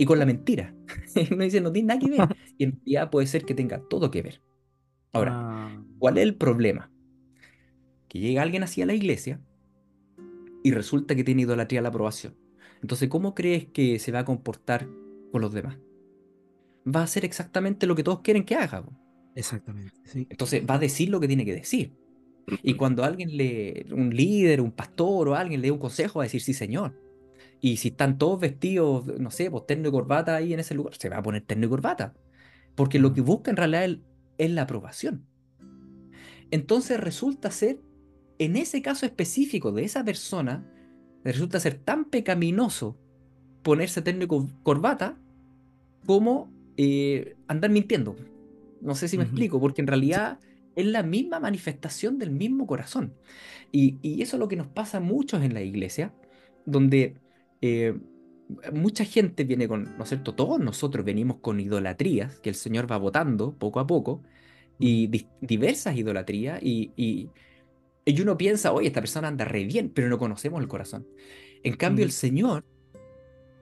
[0.00, 0.74] Y con la mentira.
[1.36, 2.20] no dice, no tiene nada que ver.
[2.56, 4.40] Y en realidad puede ser que tenga todo que ver.
[5.12, 5.84] Ahora, ah.
[5.98, 6.90] ¿cuál es el problema?
[8.08, 9.42] Que llega alguien así a la iglesia
[10.62, 12.34] y resulta que tiene idolatría a la aprobación.
[12.80, 14.88] Entonces, ¿cómo crees que se va a comportar
[15.32, 15.76] con los demás?
[16.86, 18.82] Va a hacer exactamente lo que todos quieren que haga.
[19.34, 20.26] Exactamente, sí.
[20.30, 21.92] Entonces, va a decir lo que tiene que decir.
[22.62, 26.22] Y cuando alguien le, un líder, un pastor o alguien le dé un consejo, va
[26.22, 27.09] a decir, sí, señor.
[27.60, 30.94] Y si están todos vestidos, no sé, pues terno y corbata ahí en ese lugar,
[30.96, 32.14] se va a poner terno y corbata.
[32.74, 33.98] Porque lo que busca en realidad
[34.38, 35.26] es la aprobación.
[36.50, 37.80] Entonces resulta ser
[38.38, 40.66] en ese caso específico de esa persona,
[41.22, 42.96] resulta ser tan pecaminoso
[43.62, 44.28] ponerse terno y
[44.62, 45.18] corbata
[46.06, 48.16] como eh, andar mintiendo.
[48.80, 50.38] No sé si me explico, porque en realidad
[50.74, 53.14] es la misma manifestación del mismo corazón.
[53.72, 56.14] Y, eso es lo que nos pasa a muchos en la iglesia,
[56.64, 57.16] donde
[57.60, 57.98] eh,
[58.72, 60.34] mucha gente viene con, ¿no es cierto?
[60.34, 64.22] Todos nosotros venimos con idolatrías que el Señor va votando poco a poco,
[64.78, 65.10] y
[65.42, 70.60] diversas idolatrías, y, y uno piensa, oye, esta persona anda re bien, pero no conocemos
[70.60, 71.06] el corazón.
[71.62, 72.64] En cambio, el Señor,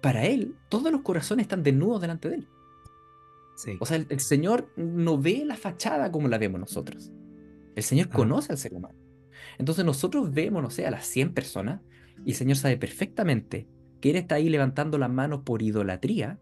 [0.00, 2.48] para Él, todos los corazones están desnudos delante de Él.
[3.80, 7.10] O sea, el, Señor no ve la fachada como la vemos nosotros.
[7.74, 8.94] El Señor conoce al ser humano.
[9.58, 11.80] Entonces nosotros vemos, no sé, a las 100 personas
[12.24, 13.66] y el Señor sabe perfectamente
[14.00, 16.38] quién está ahí levantando las manos por idolatría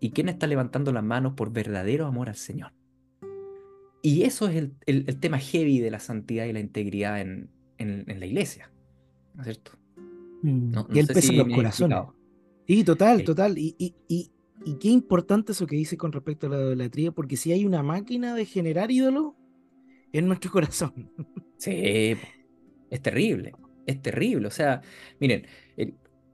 [0.00, 2.72] y quién está levantando las manos por verdadero amor al Señor.
[4.02, 8.70] Y eso es el, tema heavy de la santidad y la integridad en, la iglesia.
[9.34, 9.72] ¿No es cierto?
[10.42, 11.98] Mm, y el peso en los corazones.
[12.66, 13.58] Sí, total, total.
[13.58, 14.30] Y, y,
[14.80, 18.34] qué importante eso que dice con respecto a la idolatría, porque si hay una máquina
[18.34, 19.34] de generar ídolos,
[20.12, 21.10] en nuestro corazón.
[21.58, 22.16] Sí,
[22.90, 23.52] es terrible,
[23.86, 24.46] es terrible.
[24.46, 24.82] O sea,
[25.20, 25.46] miren,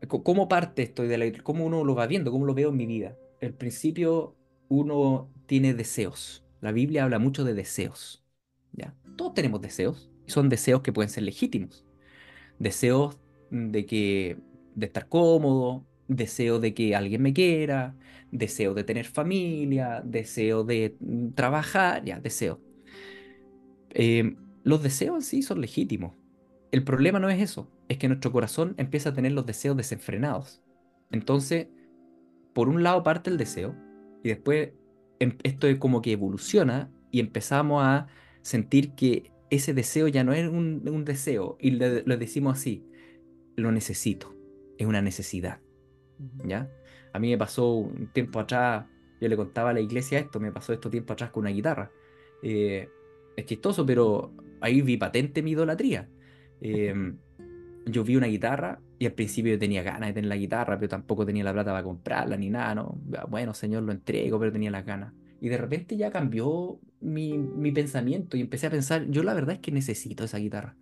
[0.08, 2.30] ¿cómo parte esto de la ¿Cómo uno lo va viendo?
[2.30, 3.16] ¿Cómo lo veo en mi vida?
[3.40, 4.36] El principio,
[4.68, 6.44] uno tiene deseos.
[6.60, 8.24] La Biblia habla mucho de deseos.
[8.72, 8.94] ¿ya?
[9.16, 11.84] Todos tenemos deseos, y son deseos que pueden ser legítimos.
[12.58, 13.18] Deseos
[13.50, 14.38] de que
[14.74, 17.96] de estar cómodo, deseo de que alguien me quiera,
[18.30, 22.60] deseo de tener familia, deseo de mm, trabajar, ya, deseo.
[23.90, 26.14] Em, los deseos en sí son legítimos.
[26.72, 30.62] El problema no es eso, es que nuestro corazón empieza a tener los deseos desenfrenados.
[31.10, 31.68] Entonces,
[32.54, 33.76] por un lado parte el deseo
[34.24, 34.70] y después
[35.20, 38.06] em, esto es como que evoluciona y empezamos a
[38.40, 42.86] sentir que ese deseo ya no es un, deseo y lo decimos así,
[43.54, 44.34] lo necesito,
[44.78, 45.60] es una necesidad.
[46.44, 46.70] ¿Ya?
[47.12, 48.86] A mí me pasó un tiempo atrás,
[49.20, 51.90] yo le contaba a la iglesia esto, me pasó esto tiempo atrás con una guitarra.
[52.42, 52.88] Eh,
[53.36, 54.32] es chistoso, pero
[54.62, 56.08] ahí vi patente mi idolatría.
[56.62, 57.18] Em,
[57.86, 60.88] yo vi una guitarra y al principio yo tenía ganas de tener la guitarra, pero
[60.88, 63.00] tampoco tenía la plata para comprarla ni nada, ¿no?
[63.28, 65.12] Bueno, señor, lo entrego, pero tenía las ganas.
[65.40, 69.56] Y de repente ya cambió mi, mi pensamiento y empecé a pensar, yo la verdad
[69.56, 70.76] es que necesito esa guitarra.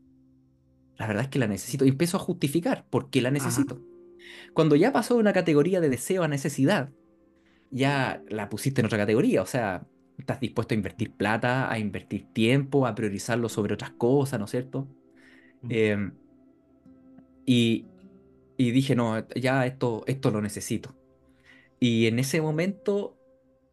[0.98, 1.86] La verdad es que la necesito.
[1.86, 3.80] Y empiezo a justificar por qué la necesito.
[4.52, 6.90] Cuando ya pasó de una categoría de deseo a necesidad,
[7.70, 9.40] ya la pusiste en otra categoría.
[9.40, 9.86] O sea,
[10.18, 14.50] estás dispuesto a invertir plata, a invertir tiempo, a priorizarlo sobre otras cosas, ¿no es
[14.50, 14.88] cierto?
[15.68, 16.12] Em,
[17.46, 17.86] y,
[18.56, 20.96] dije, no, ya esto, esto lo necesito.
[21.78, 23.18] Y en ese momento,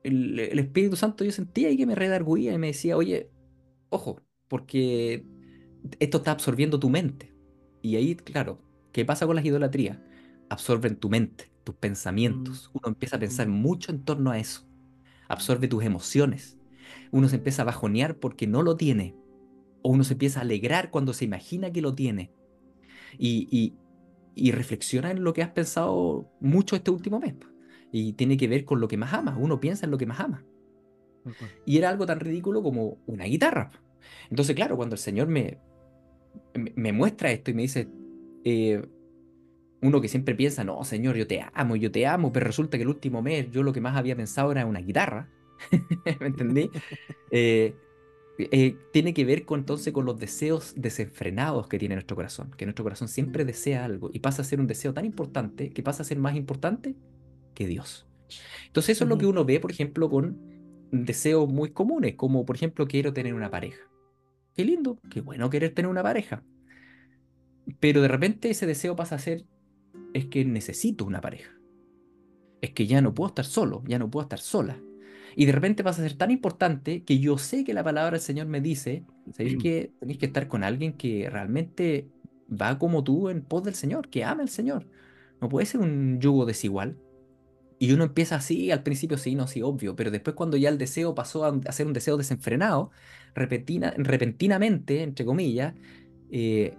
[0.04, 3.30] el, Espíritu Santo yo sentía ahí que me redarguía y me decía, oye,
[3.90, 5.26] ojo, porque
[6.00, 7.34] esto está absorbiendo tu mente.
[7.82, 10.00] Y ahí, claro, ¿qué pasa con las idolatrías?
[10.50, 12.70] Absorben tu mente, tus pensamientos.
[12.74, 12.78] Mm.
[12.78, 14.68] Uno empieza a pensar mucho en torno a eso
[15.28, 16.58] absorbe tus emociones.
[17.12, 19.16] Uno se empieza a bajonear porque no lo tiene.
[19.88, 22.34] O uno se empieza a alegrar cuando se imagina que lo tiene.
[23.18, 23.74] Y,
[24.52, 27.36] reflexiona en lo que has pensado mucho este último mes.
[27.94, 29.36] Y tiene que ver con lo que más amas.
[29.40, 30.44] Uno piensa en lo que más ama.
[31.66, 33.72] Y era algo tan ridículo como una guitarra.
[34.30, 35.58] Entonces, claro, cuando el Señor me,
[36.76, 37.88] me, muestra esto y me dice,
[38.44, 38.86] eh,
[39.82, 42.84] uno que siempre piensa, no, señor, yo te amo, yo te amo, pero resulta que
[42.84, 45.30] el último mes yo lo que más había pensado era una guitarra.
[46.20, 46.70] ¿Me entendí?
[47.32, 47.76] Eh,
[48.40, 52.66] eh, tiene que ver con, entonces con los deseos desenfrenados que tiene nuestro corazón, que
[52.66, 56.04] nuestro corazón siempre desea algo y pasa a ser un deseo tan importante que pasa
[56.04, 56.96] a ser más importante
[57.56, 58.08] que Dios.
[58.68, 60.38] Entonces eso es lo que uno ve, por ejemplo, con
[60.92, 63.82] deseos muy comunes, como por ejemplo quiero tener una pareja.
[64.56, 66.44] Qué lindo, qué bueno querer tener una pareja.
[67.80, 69.46] Pero de repente ese deseo pasa a ser
[70.14, 71.52] es que necesito una pareja.
[72.62, 74.80] Es que ya no puedo estar solo, ya no puedo estar sola.
[75.40, 78.22] Y de repente pasa a ser tan importante que yo sé que la palabra del
[78.22, 82.08] Señor me dice, ¿sabéis que tenéis que estar con alguien que realmente
[82.50, 84.88] va como tú en pos del Señor, que ama al Señor?
[85.40, 86.98] No puede ser un yugo desigual.
[87.78, 90.80] Y uno empieza así, al principio sí, no, sí, obvio, pero después cuando ya el
[90.80, 92.90] deseo pasó a, ser un deseo desenfrenado,
[93.36, 95.76] repentina, repentinamente, entre comillas,
[96.32, 96.74] eh,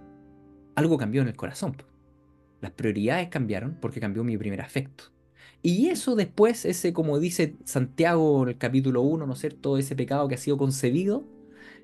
[0.75, 1.77] algo cambió en el corazón.
[2.59, 5.13] Las prioridades cambiaron porque cambió mi primer afecto.
[5.61, 9.77] Y eso después, ese, como dice Santiago en el capítulo 1, ¿no es cierto?
[9.77, 11.25] Ese pecado que ha sido concebido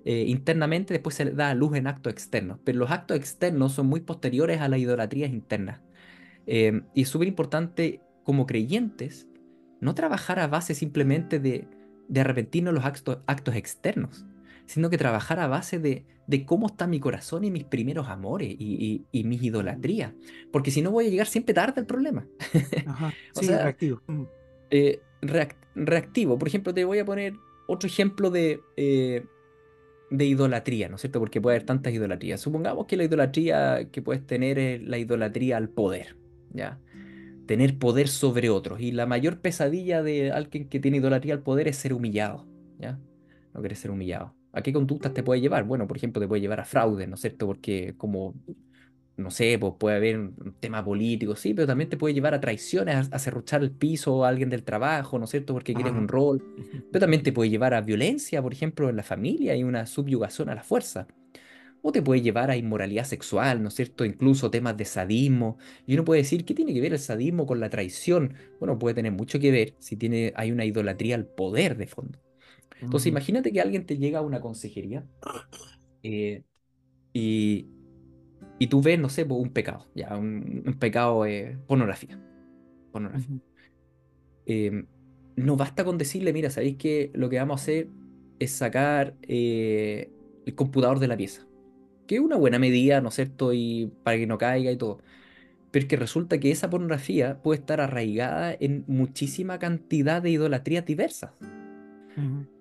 [0.06, 2.60] eh, internamente, después se da a luz en actos externos.
[2.64, 5.82] Pero los actos externos son muy posteriores a las idolatrías internas.
[6.48, 9.28] Eh, y es súper importante, como creyentes,
[9.82, 11.68] no trabajar a base simplemente de,
[12.08, 14.26] de arrepentirnos los actos, actos externos,
[14.68, 16.06] sino que trabajar a base de,
[16.46, 20.14] cómo está mi corazón y mis primeros amores y, mis idolatrías.
[20.52, 22.28] Porque si no voy a llegar siempre tarde al problema.
[22.88, 24.02] Ajá, sí, reactivo.
[24.08, 24.24] Mm.
[24.72, 25.00] Eh,
[25.76, 26.38] reactivo.
[26.38, 27.34] Por ejemplo, te voy a poner
[27.68, 29.26] otro ejemplo de, eh,
[30.10, 31.20] de idolatría, ¿no es cierto?
[31.20, 32.42] Porque puede haber tantas idolatrías.
[32.42, 36.16] Supongamos que la idolatría que puedes tener es la idolatría al poder,
[36.54, 36.80] ¿ya?
[37.46, 38.82] Tener poder sobre otros.
[38.82, 42.48] Y la mayor pesadilla de alguien que tiene idolatría al poder es ser humillado,
[42.80, 43.00] ¿ya?
[43.54, 44.35] No quieres ser humillado.
[44.56, 45.66] ¿A qué conductas te puede llevar?
[45.66, 47.46] Bueno, por ejemplo, te puede llevar a fraude, ¿no es cierto?
[47.46, 48.34] Porque como,
[49.18, 52.40] no sé, pues puede haber un tema político, sí, pero también te puede llevar a
[52.40, 55.52] traiciones, a, cerruchar el piso a alguien del trabajo, ¿no es cierto?
[55.54, 56.42] Porque quieres un rol.
[56.90, 60.48] Pero también te puede llevar a violencia, por ejemplo, en la familia y una subyugación
[60.50, 61.06] a la fuerza.
[61.82, 64.06] o te puede llevar a inmoralidad sexual, ¿no es cierto?
[64.06, 65.58] Incluso temas de sadismo.
[65.86, 68.34] Y uno puede decir, ¿qué tiene que ver el sadismo con la traición?
[68.60, 72.25] Bueno, puede tener mucho que ver si tiene, hay una idolatría al poder de fondo.
[72.82, 75.06] Entonces, imagínate que alguien te llega a una consejería
[76.04, 76.44] eh,
[77.14, 77.68] y,
[78.60, 82.20] y tú ves, no sé, un pecado, ya, un, pecado es pornografía.
[82.92, 83.38] pornografía.
[84.46, 84.86] Em,
[85.36, 87.90] no basta con decirle, mira, ¿sabéis que lo que vamos a hacer
[88.40, 90.12] es sacar eh,
[90.46, 91.46] el computador de la pieza?
[92.08, 93.54] que es una buena medida, ¿no es cierto?
[93.54, 95.00] Y para que no caiga y todo.
[95.72, 100.86] Pero es que resulta que esa pornografía puede estar arraigada en muchísima cantidad de idolatrías
[100.86, 101.32] diversas.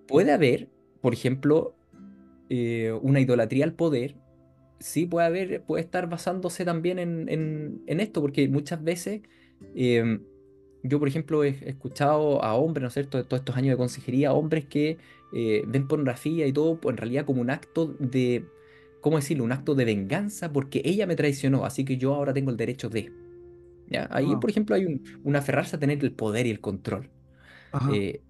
[0.06, 0.68] Puede haber,
[1.00, 1.74] por ejemplo,
[2.48, 4.16] eh, una idolatría al poder.
[4.80, 9.22] Sí, puede haber, puede estar basándose también en, esto, porque muchas veces
[9.74, 10.20] em,
[10.82, 13.76] yo, por ejemplo, he escuchado a hombres, ¿no es cierto?, de todos estos años de
[13.78, 14.98] consejería, hombres que
[15.32, 18.44] eh, ven pornografía y todo, en realidad como un acto de
[19.04, 19.44] ¿cómo decirlo?
[19.44, 22.88] Un acto de venganza porque ella me traicionó, así que yo ahora tengo el derecho
[22.88, 23.12] de.
[23.86, 24.08] ¿Ya?
[24.10, 24.40] Ahí, ah.
[24.40, 24.86] por ejemplo, hay
[25.22, 27.10] un, aferrarse a tener el poder y el control.
[27.92, 28.22] Eh,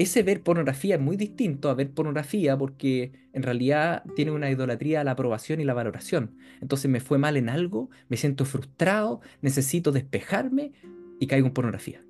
[0.00, 5.02] ese ver pornografía es muy distinto a ver pornografía porque en realidad tiene una idolatría
[5.02, 6.38] a la aprobación y la valoración.
[6.62, 10.72] Entonces me fue mal en algo, me siento frustrado, necesito despejarme
[11.18, 12.02] y caigo en pornografía.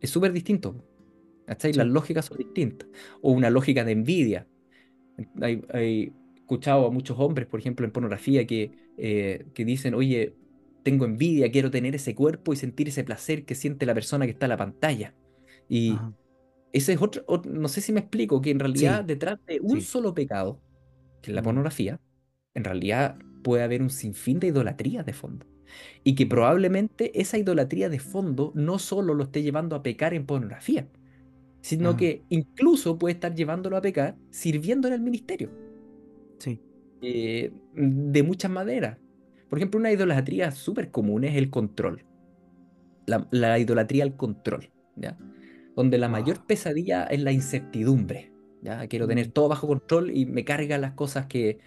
[0.00, 0.82] Es súper distinto.
[1.46, 2.88] Las lógicas son distintas.
[3.20, 4.46] O una lógica de envidia.
[5.42, 10.34] hay, escuchado a muchos hombres, por ejemplo, en pornografía, que, eh, que dicen, oye,
[10.82, 14.30] tengo envidia, quiero tener ese cuerpo y sentir ese placer que siente la persona que
[14.30, 15.12] está en la pantalla.
[15.68, 15.94] Y
[16.72, 20.14] ese es otro, no sé si me explico, que en realidad detrás de un solo
[20.14, 20.60] pecado,
[21.22, 22.00] que es la pornografía,
[22.54, 25.46] en realidad puede haber un sinfín de idolatría de fondo.
[26.02, 30.26] Y que probablemente esa idolatría de fondo no solo lo esté llevando a pecar en
[30.26, 30.88] pornografía,
[31.60, 35.50] sino que incluso puede estar llevándolo a pecar sirviendo en el ministerio.
[36.38, 36.60] Sí.
[37.02, 38.98] Eh, de muchas maneras.
[39.48, 42.04] Por ejemplo, una idolatría súper común es el control.
[43.06, 45.16] La, idolatría al control, ¿ya?
[45.78, 48.32] Donde la mayor pesadilla es la incertidumbre.
[48.62, 48.88] ¿ya?
[48.88, 49.30] Quiero tener mm.
[49.30, 51.60] todo bajo control y me cargan las cosas que,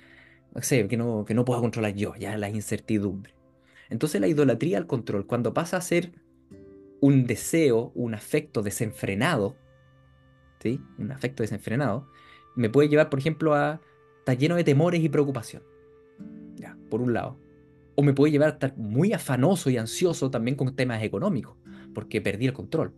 [0.54, 3.34] no sé, que no, que no puedo controlar yo, ya la incertidumbre.
[3.90, 6.12] Entonces la idolatría al control, cuando pasa a ser
[7.00, 9.56] un deseo, un afecto desenfrenado,
[10.60, 10.82] ¿sí?
[10.98, 12.10] Un afecto desenfrenado,
[12.58, 13.80] me puede llevar, por ejemplo, a
[14.20, 15.64] está lleno de temores y preocupación.
[16.56, 17.40] Ya, por un lado.
[17.96, 21.56] O me puede llevar a estar muy afanoso y ansioso también con temas económicos,
[21.94, 22.94] porque perdí el control.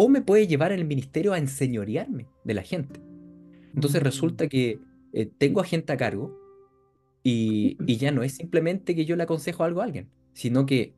[0.00, 3.00] O me puede llevar el ministerio a enseñorearme de la gente.
[3.74, 4.04] Entonces mm.
[4.04, 4.78] resulta que
[5.12, 6.38] eh, tengo a gente a cargo
[7.24, 10.94] y, ya no es simplemente que yo le aconsejo algo a alguien, sino que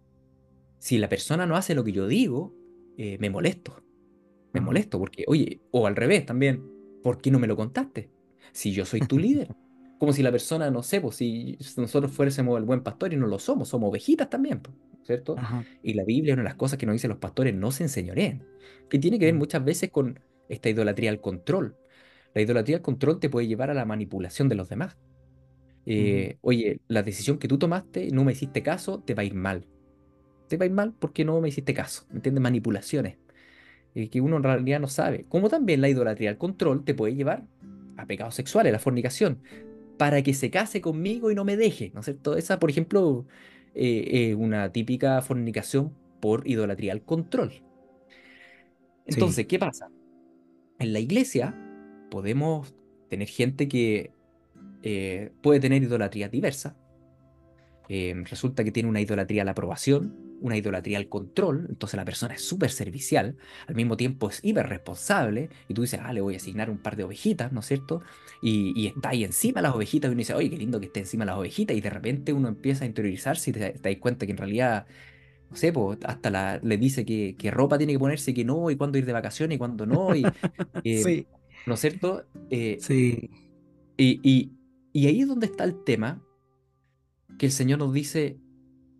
[0.79, 2.55] si la persona no hace lo que yo digo,
[2.99, 3.83] eh, me molesto.
[4.53, 6.63] Me molesto porque, oye, o al revés también,
[7.03, 8.11] ¿por qué no me lo contaste?
[8.53, 9.55] si yo soy tu líder.
[9.99, 13.27] Como si la persona, no sé, pues si nosotros fuésemos el buen pastor y no
[13.27, 14.61] lo somos, somos ovejitas también,
[15.11, 15.37] ¿cierto?
[15.83, 18.44] Y la Biblia, una de las cosas que nos dice los pastores, no se enseñoreen,
[18.88, 19.38] que tiene que ver mm.
[19.38, 21.77] muchas veces con esta idolatría al control.
[22.35, 24.96] La idolatría al control te puede llevar a la manipulación de los demás.
[25.87, 29.35] Eh, oye, la decisión que tú tomaste, no me hiciste caso, te va a ir
[29.35, 29.66] mal.
[30.49, 32.42] Te va a ir mal porque no me hiciste caso, ¿me entiendes?
[32.42, 33.16] Manipulaciones
[33.94, 35.25] eh, que uno en realidad no sabe.
[35.29, 37.44] Como también la idolatría al control te puede llevar
[37.96, 39.42] a pecados sexuales, la fornicación,
[39.99, 42.37] para que se case conmigo y no me deje, ¿no es cierto?
[42.37, 43.27] Esa, por ejemplo,
[43.74, 47.62] eh, una típica fornicación por idolatría al control.
[49.06, 49.88] Entonces, ¿qué pasa?
[50.78, 51.54] En la iglesia
[52.11, 52.74] podemos
[53.09, 54.12] tener gente que
[54.83, 56.76] eh, puede tener idolatría diversa.
[57.88, 62.05] Eh, resulta que tiene una idolatría a la aprobación, una idolatría al control, entonces la
[62.05, 66.20] persona es súper servicial, al mismo tiempo es hiper responsable, y tú dices, ah, le
[66.20, 68.03] voy a asignar un par de ovejitas, ¿no es cierto?
[68.42, 71.24] Y, está ahí encima las ovejitas, y uno dice, oye, qué lindo que esté encima
[71.24, 74.38] las ovejitas, y de repente uno empieza a interiorizarse y te, das cuenta que en
[74.38, 74.87] realidad,
[75.50, 78.76] no sé, pues, hasta la, le dice que, ropa tiene que ponerse, que no, y
[78.76, 80.24] cuándo ir de vacaciones, y cuándo no, y,
[80.85, 81.26] eh, sí.
[81.66, 82.24] ¿no es cierto?
[82.50, 83.31] Eh, sí.
[83.96, 84.53] Y,
[84.92, 86.23] y ahí es donde está el tema,
[87.38, 88.38] que el Señor nos dice,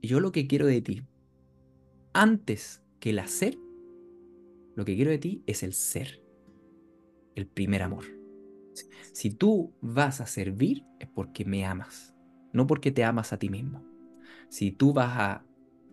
[0.03, 1.03] yo lo que quiero de ti
[2.13, 3.57] antes que el hacer,
[4.77, 6.23] lo que quiero de ti es el ser,
[7.35, 8.05] el primer amor.
[9.13, 12.15] Si tú vas a servir es porque me amas,
[12.53, 13.85] no porque te amas a ti mismo.
[14.49, 15.45] Si tú vas a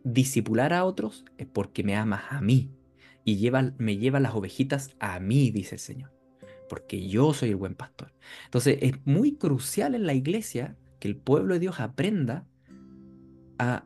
[0.04, 2.72] disipular a otros es porque me amas a mí
[3.24, 6.14] y lleva, me lleva las ovejitas a mí, dice el Señor,
[6.70, 8.14] porque yo soy el buen pastor.
[8.46, 12.48] Entonces es muy crucial en la iglesia que el pueblo de Dios aprenda
[13.60, 13.84] a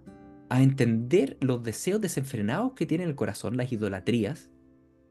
[0.51, 4.49] a entender los deseos desenfrenados que tiene el corazón, las idolatrías,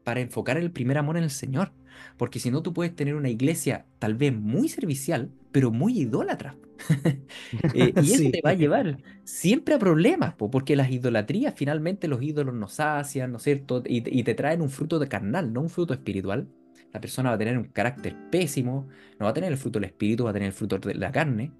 [0.03, 1.71] para enfocar el primer amor en el Señor.
[2.15, 6.55] Porque si no, tú puedes tener una iglesia tal vez muy servicial, pero muy idólatra.
[7.73, 12.21] Eh, y eso te va a llevar siempre a problemas, porque las idolatrías finalmente los
[12.21, 13.83] ídolos nos sacian, ¿no es cierto?
[13.85, 16.47] Y, te traen un fruto de carnal, no un fruto espiritual.
[16.93, 18.87] La persona va a tener un carácter pésimo,
[19.19, 21.11] no va a tener el fruto del espíritu, va a tener el fruto de la
[21.11, 21.51] carne.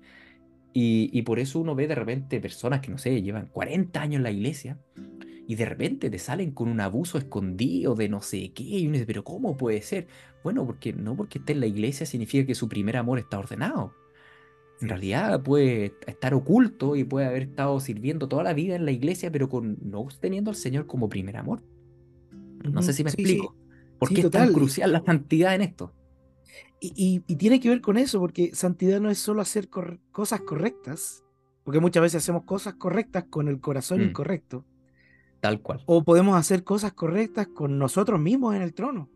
[0.73, 4.17] Y, y por eso uno ve de repente personas que, no sé, llevan 40 años
[4.17, 4.79] en la iglesia
[5.51, 8.93] y de repente te salen con un abuso escondido de no sé qué, y uno
[8.93, 10.07] dice, pero ¿cómo puede ser?
[10.45, 13.93] Bueno, porque no porque esté en la iglesia significa que su primer amor está ordenado.
[14.79, 18.91] En realidad puede estar oculto y puede haber estado sirviendo toda la vida en la
[18.91, 21.61] iglesia, pero con no teniendo al Señor como primer amor.
[22.63, 23.53] No sé si me explico.
[23.99, 25.93] ¿Por qué es tan crucial la santidad en esto?
[26.79, 29.69] Y, tiene que ver con eso, porque santidad no es solo hacer
[30.11, 31.23] cosas correctas,
[31.63, 34.03] porque muchas veces hacemos cosas correctas con el corazón mm.
[34.03, 34.65] incorrecto.
[35.41, 35.83] Tal cual.
[35.85, 39.09] O podemos hacer cosas correctas con nosotros mismos en el trono.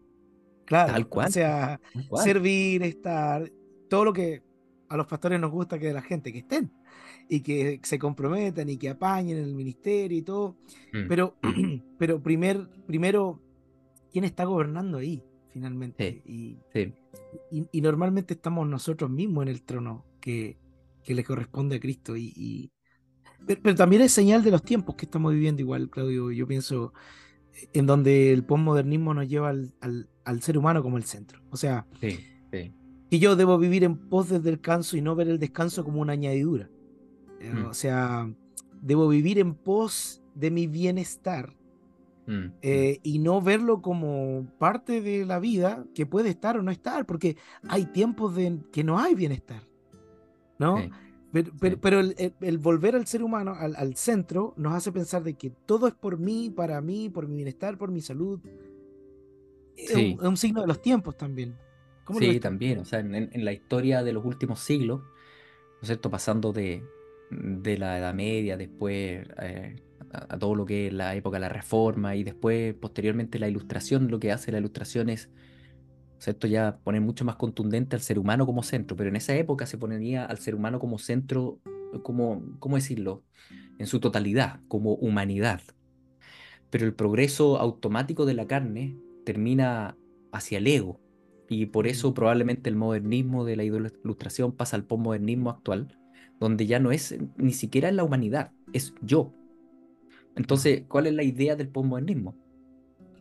[0.65, 0.93] Claro.
[0.93, 1.27] Tal cual.
[1.27, 1.79] O sea,
[2.23, 3.51] servir, estar,
[3.89, 4.43] todo lo que
[4.89, 6.71] a los pastores nos gusta que la gente que estén
[7.27, 10.57] y que se comprometan y que apañen el ministerio y todo.
[10.93, 11.35] Mm, pero,
[11.97, 13.41] pero primer, primero,
[14.11, 15.23] ¿quién está gobernando ahí
[15.55, 16.21] finalmente?
[16.25, 16.57] y,
[17.71, 20.57] Y, normalmente estamos nosotros mismos en el trono que,
[21.01, 22.17] que le corresponde a Cristo.
[22.17, 22.73] Y,
[23.47, 26.29] pero, también es señal de los tiempos que estamos viviendo igual, Claudio.
[26.31, 26.93] Yo pienso
[27.71, 29.73] en donde el postmodernismo nos lleva al,
[30.25, 31.39] al, ser humano como el centro.
[31.51, 31.87] O sea,
[32.51, 36.11] que yo debo vivir en pos del descanso y no ver el descanso como una
[36.11, 36.69] añadidura.
[37.39, 37.65] Eh, mm.
[37.67, 38.29] O sea,
[38.81, 41.55] debo vivir en pos de mi bienestar
[42.27, 42.53] mm, mm.
[42.61, 47.05] Eh, y no verlo como parte de la vida que puede estar o no estar,
[47.05, 49.63] porque hay tiempos de que no hay bienestar,
[50.59, 50.77] ¿no?
[51.81, 55.93] Pero, el, volver al ser humano, al, centro, nos hace pensar de que todo es
[55.93, 58.39] por mí, para mí, por mi bienestar, por mi salud.
[59.75, 61.57] Es, un, signo de los tiempos también.
[62.19, 62.79] sí, también.
[62.79, 66.09] O sea, en, la historia de los últimos siglos, ¿no es cierto?
[66.09, 66.83] Pasando de,
[67.29, 69.75] la Edad Media, después eh,
[70.15, 74.09] a, todo lo que es la época de la Reforma y después, posteriormente, la Ilustración,
[74.09, 75.29] lo que hace la Ilustración es
[76.25, 79.65] esto ya pone mucho más contundente al ser humano como centro, pero en esa época
[79.65, 81.59] se ponía al ser humano como centro,
[82.03, 83.23] como, ¿cómo decirlo?
[83.77, 85.61] En su totalidad, como humanidad.
[86.69, 89.97] Pero el progreso automático de la carne termina
[90.31, 90.99] hacia el ego,
[91.47, 95.95] y por eso probablemente el modernismo de la ilustración pasa al postmodernismo actual,
[96.39, 99.31] donde ya no es ni siquiera la humanidad, es yo.
[100.35, 102.35] Entonces, ¿cuál es la idea del postmodernismo?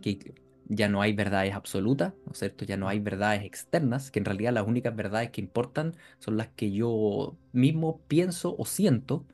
[0.02, 0.34] Que
[0.68, 2.64] ya no hay verdades absolutas, ¿no es cierto?
[2.64, 6.48] Ya no hay verdades externas, que en realidad las únicas verdades que importan son las
[6.48, 9.26] que yo mismo pienso o siento.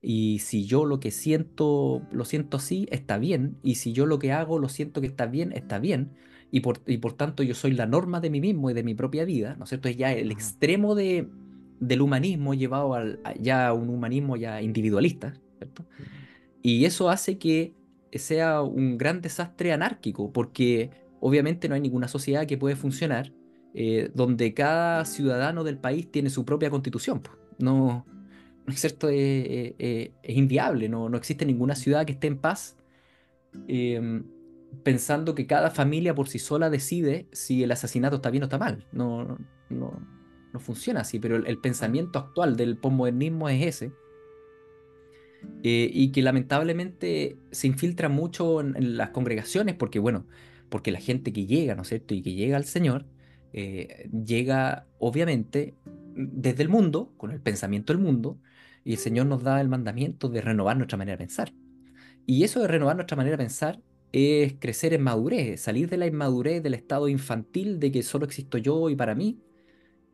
[0.00, 3.58] Y si yo lo que siento lo siento así, está bien.
[3.62, 6.12] Y si yo lo que hago lo siento que está bien, está bien.
[6.50, 8.94] Y por, y por tanto yo soy la norma de mí mismo y de mi
[8.94, 9.88] propia vida, ¿no es cierto?
[9.88, 11.28] Es ya el extremo de,
[11.80, 15.86] del humanismo llevado al, ya a un humanismo ya individualista, ¿cierto?
[16.62, 17.74] Y eso hace que
[18.12, 20.90] sea un gran desastre anárquico, porque
[21.20, 23.32] obviamente no hay ninguna sociedad que puede funcionar
[23.74, 27.22] eh, donde cada ciudadano del país tiene su propia constitución.
[27.58, 28.06] No,
[28.68, 29.74] es cierto, es,
[30.24, 32.76] inviable, no, no, existe ninguna ciudad que esté en paz
[33.66, 34.24] em,
[34.82, 38.58] pensando que cada familia por sí sola decide si el asesinato está bien o está
[38.58, 38.86] mal.
[38.92, 39.38] No,
[39.68, 40.00] no,
[40.52, 43.92] no funciona así, pero el, el pensamiento actual del postmodernismo es ese
[45.62, 50.26] eh, y que lamentablemente se infiltra mucho en, las congregaciones porque, bueno,
[50.68, 52.14] porque la gente que llega, ¿no es cierto?
[52.14, 53.06] Y que llega al Señor,
[53.52, 55.74] eh, llega obviamente
[56.14, 58.38] desde el mundo, con el pensamiento del mundo,
[58.84, 61.52] y el Señor nos da el mandamiento de renovar nuestra manera de pensar.
[62.26, 63.80] Y eso de renovar nuestra manera de pensar
[64.12, 68.58] es crecer en madurez, salir de la inmadurez del estado infantil de que solo existo
[68.58, 69.38] yo y para mí,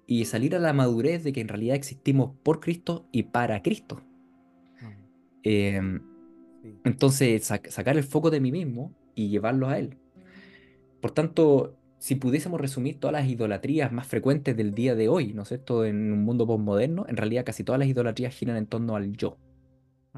[0.07, 4.08] y salir a la madurez de que en realidad existimos por Cristo y para Cristo.
[5.51, 6.03] Em,
[6.85, 9.97] entonces, sacar el foco de mí mismo y llevarlo a Él.
[11.01, 15.43] Por tanto, si pudiésemos resumir todas las idolatrías más frecuentes del día de hoy, ¿no
[15.43, 18.95] es cierto?, en un mundo postmoderno, en realidad casi todas las idolatrías giran en torno
[18.95, 19.39] al yo.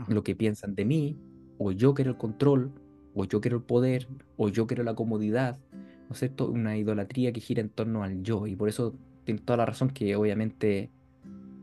[0.09, 1.16] Lo que piensan de mí,
[1.59, 2.72] o yo quiero el control,
[3.14, 5.61] o yo quiero el poder, o yo quiero la comodidad,
[6.09, 6.51] ¿no es cierto?
[6.51, 8.49] Una idolatría que gira en torno al yo.
[8.49, 10.91] Y por eso tiene toda la razón que obviamente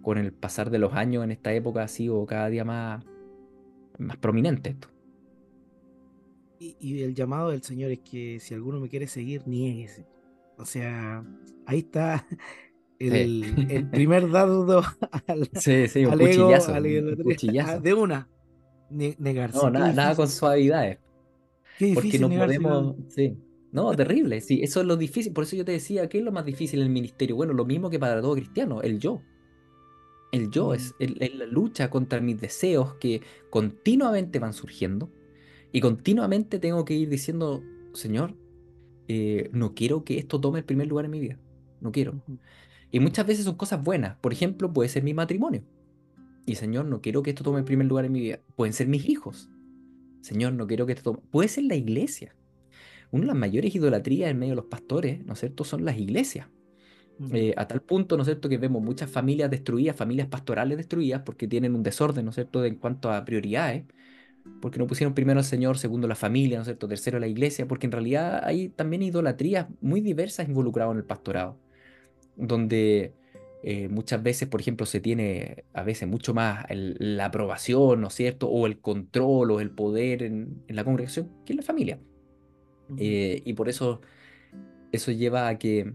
[0.04, 3.04] con el pasar de los años en esta época ha sido cada día más
[3.98, 4.90] más prominente esto.
[6.60, 10.08] Y, el llamado del Señor es que si alguno me quiere seguir, nieguese.
[10.58, 11.24] O sea,
[11.68, 12.26] ahí está
[13.00, 14.84] el, primer dado
[15.28, 18.28] al, sí, sí, un cuchillazo, de una,
[18.90, 19.58] negarse.
[19.58, 20.98] No, nada, con suavidades.
[21.78, 23.38] Qué difícil Porque no podemos, sí,
[23.72, 24.42] No, terrible.
[24.42, 25.32] Sí, eso es lo difícil.
[25.34, 27.36] Por eso yo te decía, ¿qué es lo más difícil en el ministerio?
[27.36, 29.22] Bueno, lo mismo que para todo cristiano, el yo.
[30.32, 35.10] El yo es, la lucha contra mis deseos que continuamente van surgiendo
[35.72, 37.64] y continuamente tengo que ir diciendo,
[37.94, 38.36] Señor,
[39.08, 41.40] eh, no quiero que esto tome el primer lugar en mi vida.
[41.82, 42.22] No quiero.
[42.92, 44.18] Y muchas veces son cosas buenas.
[44.18, 45.64] Por ejemplo, puede ser mi matrimonio.
[46.46, 48.40] Y Señor, no quiero que esto tome el primer lugar en mi vida.
[48.56, 49.50] Pueden ser mis hijos.
[50.22, 51.20] Señor, no quiero que esto tome.
[51.30, 52.36] Puede ser la iglesia.
[53.12, 55.98] Una de las mayores idolatrías en medio de los pastores, ¿no es cierto?, son las
[55.98, 56.48] iglesias.
[57.34, 61.24] Eh, a tal punto, ¿no es cierto?, que vemos muchas familias destruidas, familias pastorales destruidas,
[61.24, 63.86] porque tienen un desorden, ¿no es cierto?, en cuanto a prioridades,
[64.62, 67.68] porque no pusieron primero al Señor, segundo la familia, ¿no es cierto?, tercero la iglesia,
[67.68, 71.58] porque en realidad hay también idolatrías muy diversas involucradas en el pastorado,
[72.36, 73.14] donde
[73.64, 78.14] eh, muchas veces, por ejemplo, se tiene a veces mucho más la aprobación, ¿no es
[78.14, 82.00] cierto?, o el control o el poder en, la congregación que en la familia.
[82.98, 84.02] Eh, y por eso
[84.92, 85.94] eso lleva a que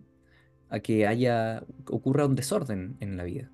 [0.72, 3.50] a que haya, ocurra un desorden en la vida.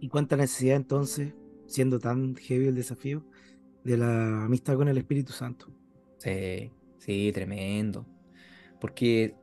[0.00, 1.34] ¿Y cuánta necesidad entonces,
[1.66, 3.22] siendo tan heavy el desafío,
[3.84, 5.66] de la amistad con el Espíritu Santo?
[6.16, 8.06] Sí, sí, tremendo.
[8.80, 9.34] Porque,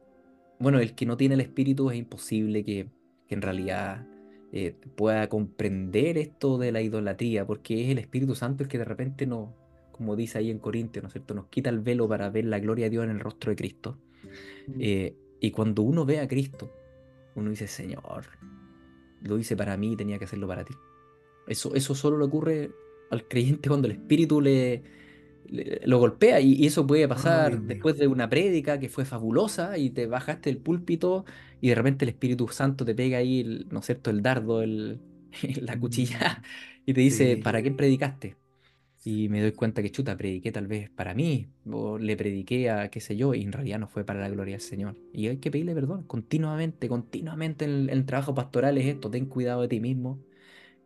[0.59, 2.89] bueno, el que no tiene el Espíritu es imposible que,
[3.27, 4.07] en realidad
[4.51, 8.85] eh, pueda comprender esto de la idolatría, porque es el Espíritu Santo el que de
[8.85, 9.53] repente no,
[9.91, 12.57] como dice ahí en Corintios, ¿no es cierto?, nos quita el velo para ver la
[12.57, 13.99] gloria de Dios en el rostro de Cristo.
[14.79, 16.71] Eh, y cuando uno ve a Cristo,
[17.35, 18.25] uno dice, Señor,
[19.21, 20.73] lo hice para mí y tenía que hacerlo para ti.
[21.47, 22.71] Eso, eso solo le ocurre
[23.11, 24.83] al creyente cuando el Espíritu le,
[25.83, 30.07] lo golpea y, eso puede pasar después de una prédica que fue fabulosa y te
[30.07, 31.25] bajaste del púlpito
[31.61, 34.61] y de repente el Espíritu Santo te pega ahí, el, ¿no es cierto?, el dardo,
[34.61, 34.99] el,
[35.61, 38.37] la cuchilla mm, y te dice, ¿para qué predicaste?
[39.07, 42.89] Y me doy cuenta que chuta, prediqué tal vez para mí, o le prediqué a
[42.89, 44.97] qué sé yo, y en realidad no fue para la gloria del Señor.
[45.13, 49.61] Y hay que pedirle perdón continuamente, continuamente en el, trabajo pastoral es esto, ten cuidado
[49.61, 50.19] de ti mismo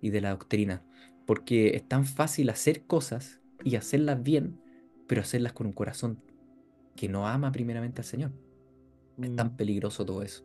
[0.02, 0.84] y de la doctrina,
[1.26, 4.60] porque es tan fácil hacer cosas y hacerlas bien,
[5.08, 6.22] pero hacerlas con un corazón
[6.98, 8.32] que no ama primeramente al Señor.
[9.18, 9.56] Es tan mm.
[9.56, 10.44] peligroso todo eso.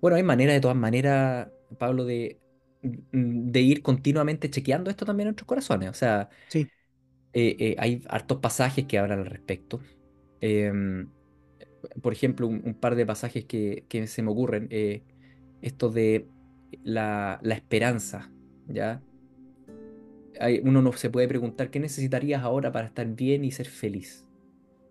[0.00, 2.38] Bueno, hay maneras de todas maneras, Pablo, de
[2.82, 5.90] de ir continuamente chequeando esto también en nuestros corazones.
[5.90, 6.68] O sea, sí.
[7.32, 9.80] Eh, eh, hay hartos pasajes que hablan al respecto.
[10.40, 11.08] Em,
[12.02, 14.68] por ejemplo, un, par de pasajes que, se me ocurren.
[14.70, 15.02] Eh,
[15.62, 16.26] esto de
[16.82, 18.30] la, esperanza,
[18.66, 19.02] ¿ya?
[20.40, 24.26] Hay, uno no se puede preguntar qué necesitarías ahora para estar bien y ser feliz.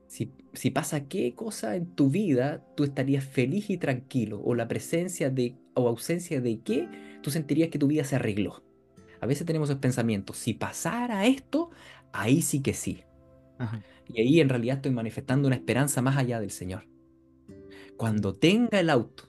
[0.07, 4.67] Si, si, pasa qué cosa en tu vida, tú estarías feliz y tranquilo, o la
[4.67, 6.87] presencia de o ausencia de qué,
[7.21, 8.63] tú sentirías que tu vida se arregló.
[9.19, 11.71] A veces tenemos el pensamiento, si pasara esto,
[12.11, 13.03] ahí sí que sí.
[14.07, 16.87] Y ahí en realidad estoy manifestando una esperanza más allá del Señor.
[17.97, 19.23] Cuando tenga el auto,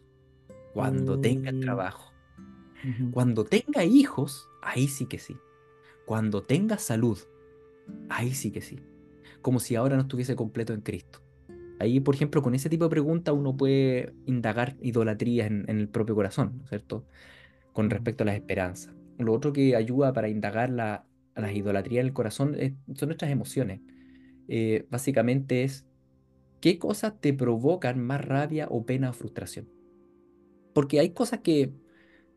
[0.74, 1.60] cuando tenga el mm.
[1.60, 2.12] trabajo,
[3.10, 5.36] cuando tenga hijos, ahí sí que sí.
[6.06, 7.18] Cuando tenga salud,
[8.08, 8.78] ahí sí que sí.
[9.42, 11.20] Como si ahora no estuviese completo en Cristo.
[11.80, 16.14] Ahí, por ejemplo, con ese tipo de preguntas uno puede indagar idolatría en, el propio
[16.14, 17.04] corazón, ¿no es cierto?
[17.78, 18.92] Con respecto a las esperanzas.
[19.18, 21.04] Lo otro que ayuda para indagar la,
[21.36, 22.56] las idolatrías en el corazón
[22.96, 23.82] son nuestras emociones.
[24.48, 25.86] Eh, básicamente es
[26.60, 29.68] qué cosas te provocan más rabia o pena o frustración.
[30.74, 31.72] Porque hay cosas que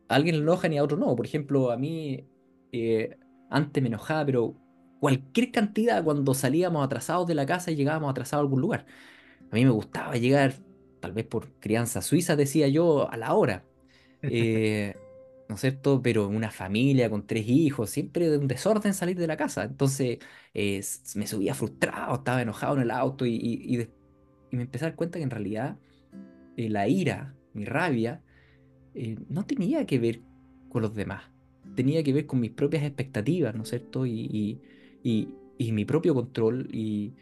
[0.08, 1.16] a alguien le enojan y a otro no.
[1.16, 2.28] Por ejemplo, a mí
[2.72, 3.18] eh,
[3.50, 4.54] antes me enojaba, pero
[5.00, 8.86] cualquier cantidad cuando salíamos atrasados de la casa y llegábamos atrasados a algún lugar.
[9.50, 10.54] A mí me gustaba llegar,
[11.00, 13.66] tal vez por crianza suiza, decía yo, a la hora.
[14.24, 14.94] Eh,
[15.52, 16.02] ¿No es cierto?
[16.02, 19.66] Pero una familia con tres hijos, siempre de un desorden salir de la casa.
[19.66, 20.20] Entonces
[20.54, 20.82] eh,
[21.16, 23.90] me subía frustrado, estaba enojado en el auto y,
[24.52, 25.78] me empecé a dar cuenta que en realidad
[26.56, 28.24] eh, la ira, mi rabia,
[29.28, 30.22] no tenía que ver
[30.70, 31.24] con los demás.
[31.76, 34.06] Tenía que ver con mis propias expectativas, ¿no es cierto?
[34.06, 34.62] Y,
[35.04, 37.14] mi propio control y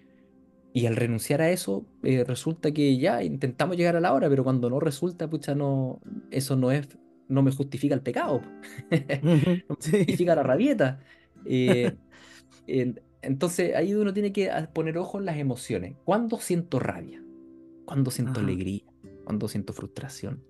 [0.85, 4.69] al renunciar a eso, eh, resulta que ya intentamos llegar a la hora, pero cuando
[4.69, 5.99] no resulta, pucha, no,
[6.29, 6.87] eso no es,
[7.29, 8.41] no me justifica el pecado,
[9.23, 10.99] no me justifica la rabieta.
[11.45, 11.95] Eh,
[13.21, 15.95] entonces ahí uno tiene que ah, poner ojo en las emociones.
[16.03, 17.23] ¿Cuándo siento rabia?
[17.85, 18.83] ¿Cuándo siento alegría?
[19.23, 20.43] ¿Cuándo siento frustración?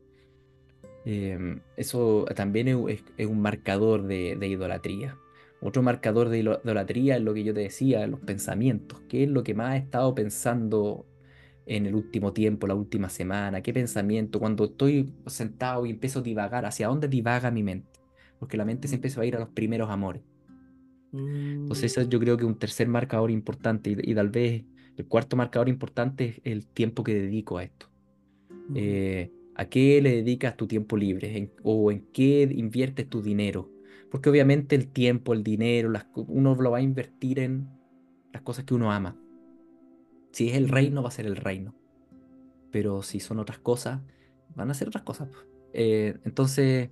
[1.06, 5.18] Em, eso también es, un marcador de idolatría.
[5.62, 9.02] Otro marcador de idolatría es lo que yo te decía, los pensamientos.
[9.10, 11.06] ¿Qué es lo que más he estado pensando
[11.70, 13.62] en el último tiempo, la última semana?
[13.62, 14.40] ¿Qué pensamiento?
[14.40, 18.00] Cuando estoy sentado y empiezo a divagar, ¿hacia dónde divaga mi mente?
[18.40, 20.24] Porque la mente siempre se va a ir a los primeros amores.
[21.14, 24.64] Entonces, eso yo creo que es un tercer marcador importante y, tal vez
[24.98, 27.88] El cuarto marcador importante es el tiempo que dedico a esto.
[28.76, 31.52] Eh, ¿A qué le dedicas tu tiempo libre?
[31.64, 33.70] ¿O en qué inviertes tu dinero?
[34.10, 37.70] Porque obviamente el tiempo, el dinero, uno lo va a invertir en
[38.34, 39.16] las cosas que uno ama.
[40.32, 41.76] Si es el reino, va a ser el reino.
[42.72, 44.02] Pero si son otras cosas,
[44.56, 45.30] van a ser otras cosas.
[45.74, 46.90] Eh, entonces,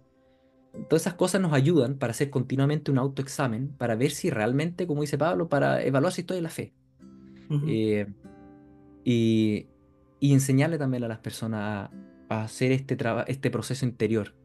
[0.89, 5.01] todas esas cosas nos ayudan para hacer continuamente un autoexamen, para ver si realmente, como
[5.01, 6.73] dice Pablo, para evaluar si estoy en la fe.
[7.67, 8.07] Eh,
[9.03, 9.67] y,
[10.19, 11.89] y, enseñarle también a las personas
[12.29, 14.35] a, hacer este, este proceso interior.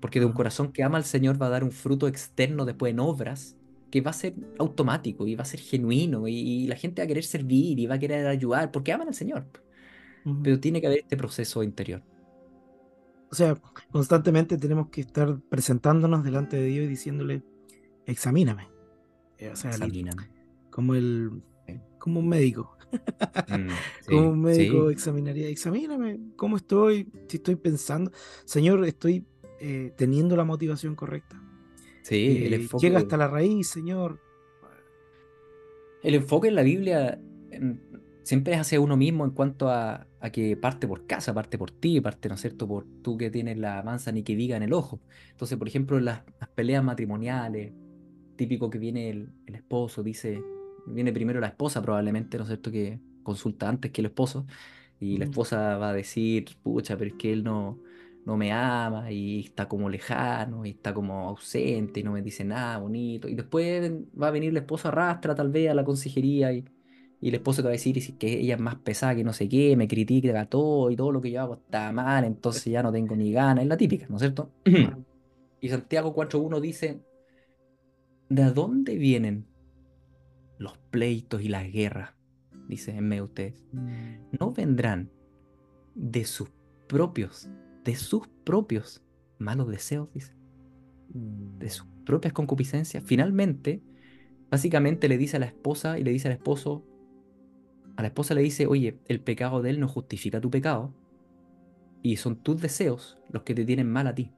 [0.00, 2.92] Porque de un corazón que ama al Señor va a dar un fruto externo después
[2.92, 3.56] en obras
[3.90, 7.08] que va a ser automático y va a ser genuino y, la gente va a
[7.08, 9.46] querer servir y va a querer ayudar porque aman al Señor.
[10.42, 12.02] Pero tiene que haber este proceso interior.
[13.30, 13.56] O sea,
[13.92, 17.42] constantemente tenemos que estar presentándonos delante de Dios y diciéndole,
[18.06, 18.68] examíname.
[19.38, 20.28] Eh, o sea, examíname.
[20.70, 21.42] como el
[22.06, 22.76] como un médico.
[23.48, 23.68] Mm,
[24.06, 28.12] como un médico examinaría, examíname cómo estoy, si estoy pensando,
[28.44, 29.26] Señor, estoy
[29.60, 31.42] eh, teniendo la motivación correcta.
[32.06, 32.86] Sí, el eh, enfoque.
[32.86, 34.20] Llega hasta la raíz, Señor.
[36.04, 37.20] El enfoque en la Biblia
[38.22, 42.00] siempre es hacia uno mismo en cuanto a, que parte por casa, parte por ti,
[42.00, 44.72] parte, ¿no es cierto?, por tú que tienes la mansa ni que diga en el
[44.72, 45.00] ojo.
[45.32, 46.22] Entonces, por ejemplo, en las,
[46.54, 47.72] peleas matrimoniales,
[48.36, 50.40] típico que viene el, esposo, dice,
[50.86, 54.46] viene primero la esposa probablemente, ¿no es cierto?, que consulta antes que el esposo,
[55.00, 57.80] y la esposa va a decir, pucha, pero es que él no,
[58.26, 62.44] no me ama y está como lejano y está como ausente y no me dice
[62.44, 63.28] nada bonito.
[63.28, 66.64] Y después va a venir la esposa arrastra tal vez a la consejería y,
[67.20, 69.48] y el esposo te va a decir que ella es más pesada que no sé
[69.48, 72.90] qué, me critica todo y todo lo que yo hago está mal, entonces ya no
[72.90, 73.62] tengo ni ganas.
[73.62, 74.50] Es la típica, ¿no es cierto?
[75.60, 77.00] y Santiago 4.1 dice,
[78.28, 79.46] ¿de dónde vienen
[80.58, 82.10] los pleitos y las guerras?
[82.66, 83.64] Dice en medio ustedes.
[83.70, 84.36] Mm.
[84.40, 85.12] No vendrán
[85.94, 86.50] de sus
[86.88, 87.48] propios
[87.86, 89.02] de sus propios
[89.38, 90.34] malos deseos, dice,
[91.08, 92.04] de sus mm.
[92.04, 93.02] propias concupiscencias.
[93.04, 93.80] Finalmente,
[94.50, 96.84] básicamente le dice a la esposa y le dice al esposo,
[97.96, 100.92] a la esposa le dice, oye, el pecado de él no justifica tu pecado
[102.02, 104.32] y son tus deseos los que te tienen mal a ti.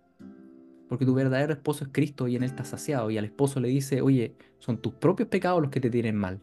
[0.89, 3.11] Porque tu verdadero esposo es Cristo y en él estás saciado.
[3.11, 6.41] Y al esposo le dice, oye, son tus propios pecados los que te tienen mal.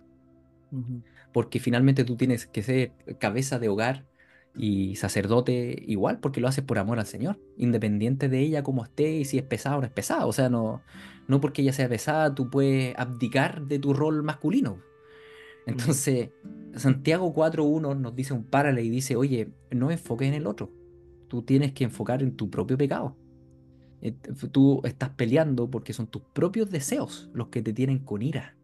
[1.32, 4.06] Porque finalmente tú tienes que ser cabeza de hogar
[4.58, 9.18] y sacerdote igual, porque lo haces por amor al Señor, independiente de ella como esté
[9.18, 10.26] y si es pesada o no es pesada.
[10.26, 10.82] O sea, no,
[11.28, 14.80] no porque ella sea pesada, tú puedes abdicar de tu rol masculino.
[15.66, 16.30] Entonces,
[16.76, 20.72] Santiago 4.1 nos dice un párale y dice, oye, no enfoques en el otro,
[21.28, 23.18] tú tienes que enfocar en tu propio pecado.
[24.02, 24.12] Eh,
[24.52, 28.56] tú estás peleando porque son tus propios deseos los que te tienen con ira.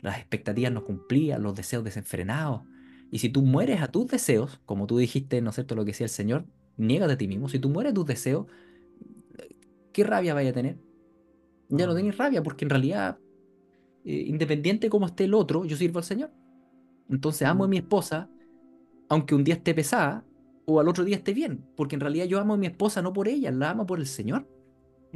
[0.00, 2.62] Las expectativas no cumplidas, los deseos desenfrenados,
[3.14, 5.92] y si tú mueres a tus deseos, como tú dijiste, ¿no es cierto?, lo que
[5.92, 6.46] decía el Señor,
[6.76, 7.48] niégate a ti mismo.
[7.48, 8.48] Si tú mueres a tus deseos,
[9.92, 10.80] ¿qué rabia vaya a tener?
[11.68, 13.20] Ya no tenés rabia, porque en realidad,
[14.04, 16.32] eh, independiente de cómo esté el otro, yo sirvo al Señor.
[17.08, 18.28] Entonces amo a mi esposa,
[19.08, 20.24] aunque un día esté pesada,
[20.64, 23.12] o al otro día esté bien, porque en realidad yo amo a mi esposa no
[23.12, 24.48] por ella, la amo por el Señor,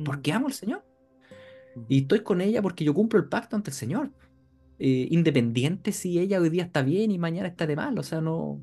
[0.04, 0.36] porque mm.
[0.36, 0.84] amo al Señor.
[1.88, 4.12] Y estoy con ella porque yo cumplo el pacto ante el Señor.
[4.78, 7.98] Eh, independiente si ella hoy día está bien y mañana está de mal.
[7.98, 8.60] O sea, no.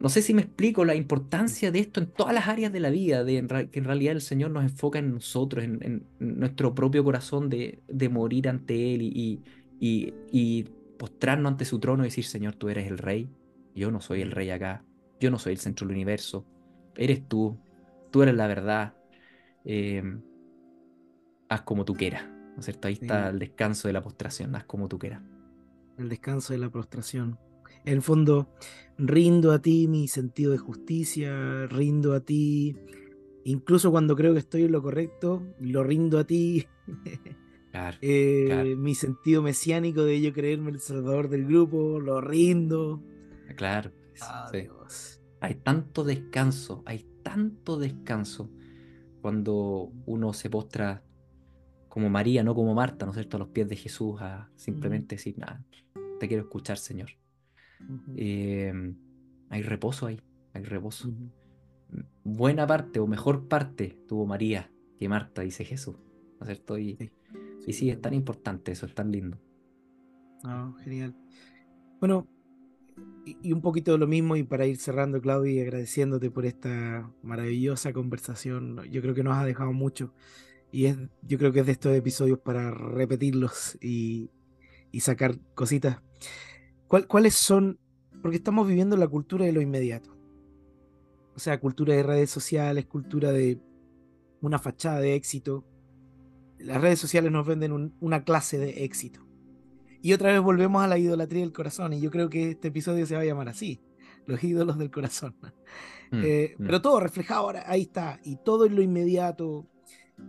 [0.00, 2.88] No sé si me explico la importancia de esto en todas las áreas de la
[2.88, 7.50] vida, de que en realidad el Señor nos enfoca en nosotros, en, nuestro propio corazón
[7.50, 12.96] de, morir ante Él y, postrarnos ante su trono y decir, Señor, tú eres el
[12.96, 13.28] Rey,
[13.74, 14.84] yo no soy el Rey acá,
[15.20, 16.46] yo no soy el centro del universo,
[16.96, 17.58] eres tú,
[18.10, 18.94] tú eres la verdad,
[19.64, 20.22] em,
[21.50, 22.39] haz como tú quieras.
[22.60, 22.88] ¿No es cierto?
[22.88, 25.22] Ahí está el descanso de la postración, haz como tú quieras.
[25.96, 27.38] El descanso de la postración.
[27.86, 28.54] En el fondo,
[28.98, 32.76] rindo a ti mi sentido de justicia, rindo a ti,
[33.44, 36.66] incluso cuando creo que estoy en lo correcto, lo rindo a ti.
[38.02, 43.00] Eh, mi sentido mesiánico de yo creerme el salvador del grupo, lo rindo.
[43.56, 43.92] Claro.
[45.40, 48.50] Hay tanto descanso, hay tanto descanso
[49.20, 51.04] cuando uno se postra
[51.90, 55.16] como María, no como Marta, ¿no es cierto?, a los pies de Jesús, a simplemente
[55.16, 55.62] decir, nada,
[56.18, 57.10] te quiero escuchar, Señor.
[58.16, 58.96] Em,
[59.48, 60.20] hay reposo ahí,
[60.54, 61.12] hay reposo.
[62.22, 65.96] Buena parte o mejor parte tuvo María que Marta, dice Jesús,
[66.38, 66.78] ¿no es cierto?
[66.78, 67.10] Y
[67.64, 69.38] sí, sí, es tan importante eso, es tan lindo.
[70.44, 71.16] Ah, genial.
[71.98, 72.28] Bueno,
[73.24, 77.10] y, un poquito de lo mismo, y para ir cerrando, Claudio, y agradeciéndote por esta
[77.22, 80.14] maravillosa conversación, yo creo que nos ha dejado mucho.
[80.72, 84.30] Y es, yo creo que es de estos episodios para repetirlos y,
[85.00, 86.00] sacar cositas.
[86.88, 87.78] ¿cuáles son?
[88.22, 90.16] Porque estamos viviendo la cultura de lo inmediato.
[91.34, 93.60] O sea, cultura de redes sociales, cultura de
[94.40, 95.64] una fachada de éxito.
[96.58, 99.24] Las redes sociales nos venden una clase de éxito.
[100.02, 101.92] Y otra vez volvemos a la idolatría del corazón.
[101.92, 103.80] Y yo creo que este episodio se va a llamar así:
[104.26, 105.34] Los ídolos del corazón.
[106.10, 106.66] Mm, eh, mm.
[106.66, 108.20] Pero todo reflejado ahora, ahí está.
[108.24, 109.66] Y todo en lo inmediato.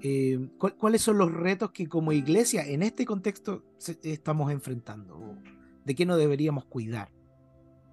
[0.02, 3.64] Eh, ¿Cuáles son los retos que como iglesia en este contexto
[4.04, 5.38] estamos enfrentando?
[5.86, 7.10] ¿De qué nos deberíamos cuidar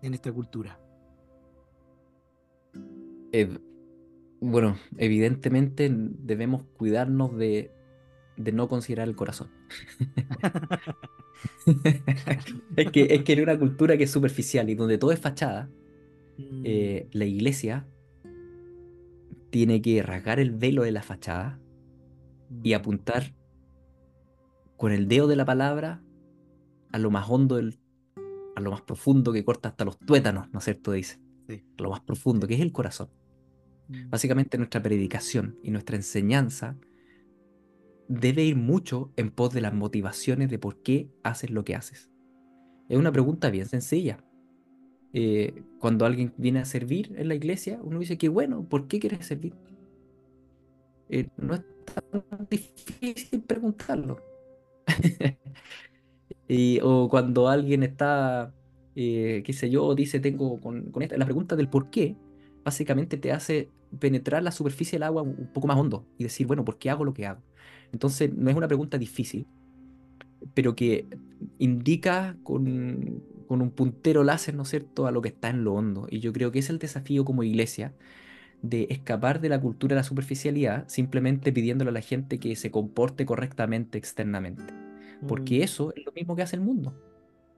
[0.02, 0.80] en esta cultura?
[4.40, 7.70] bueno, evidentemente debemos cuidarnos de,
[8.36, 9.50] no considerar el corazón.
[12.76, 15.68] es, que, es que en una cultura que es superficial y donde todo es fachada,
[16.38, 16.62] mm.
[16.64, 17.86] eh, la iglesia
[19.50, 21.60] tiene que rasgar el velo de la fachada
[22.62, 22.76] y mm.
[22.76, 23.34] apuntar
[24.76, 26.02] con el dedo de la palabra
[26.92, 30.64] a lo más hondo, a lo más profundo que corta hasta los tuétanos, ¿no es
[30.64, 30.92] cierto?
[30.92, 31.20] Dice.
[31.48, 33.08] A lo más profundo, que es el corazón.
[33.88, 34.10] Mm.
[34.10, 36.76] Básicamente nuestra predicación y nuestra enseñanza
[38.08, 42.10] debe ir mucho en pos de las motivaciones de por qué haces lo que haces.
[42.88, 44.24] Es una pregunta bien sencilla.
[45.12, 48.98] Eh, cuando alguien viene a servir en la iglesia, uno dice que bueno, ¿por qué
[48.98, 49.54] quieres servir?
[51.08, 54.22] Eh, no es tan difícil preguntarlo.
[56.48, 58.52] y, o cuando alguien está,
[58.94, 62.16] eh, qué sé yo, dice, tengo con, con, esta, la pregunta del por qué,
[62.64, 66.64] básicamente te hace penetrar la superficie del agua un poco más hondo y decir, bueno,
[66.64, 67.42] ¿por qué hago lo que hago?
[67.92, 69.46] Entonces, no es una pregunta difícil,
[70.54, 71.06] pero que
[71.58, 75.74] indica con, con un puntero láser, ¿no es cierto?, a lo que está en lo
[75.74, 76.06] hondo.
[76.10, 77.94] Y yo creo que es el desafío como iglesia
[78.62, 82.70] de escapar de la cultura de la superficialidad simplemente pidiéndole a la gente que se
[82.70, 84.64] comporte correctamente externamente.
[85.26, 85.62] Porque mm.
[85.62, 86.94] eso es lo mismo que hace el mundo.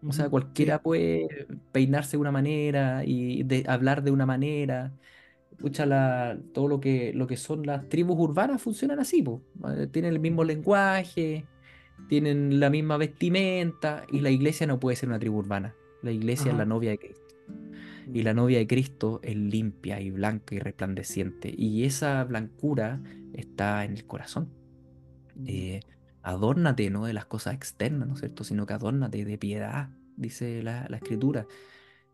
[0.06, 4.92] O sea, cualquiera puede peinarse de una manera y de, hablar de una manera.
[5.52, 10.14] Escucha, la, todo lo que, lo que son las tribus urbanas funcionan así, eh, tienen
[10.14, 11.44] el mismo lenguaje,
[12.08, 15.74] tienen la misma vestimenta y la iglesia no puede ser una tribu urbana.
[16.02, 17.19] La iglesia es la novia de Cristo.
[18.12, 21.54] Y la novia de Cristo es limpia y blanca y resplandeciente.
[21.56, 23.00] Y esa blancura
[23.32, 24.48] está en el corazón.
[25.46, 25.80] Eh,
[26.22, 28.44] adórnate no de las cosas externas, ¿no es cierto?
[28.44, 31.46] Sino que adórnate de piedad, dice la, escritura.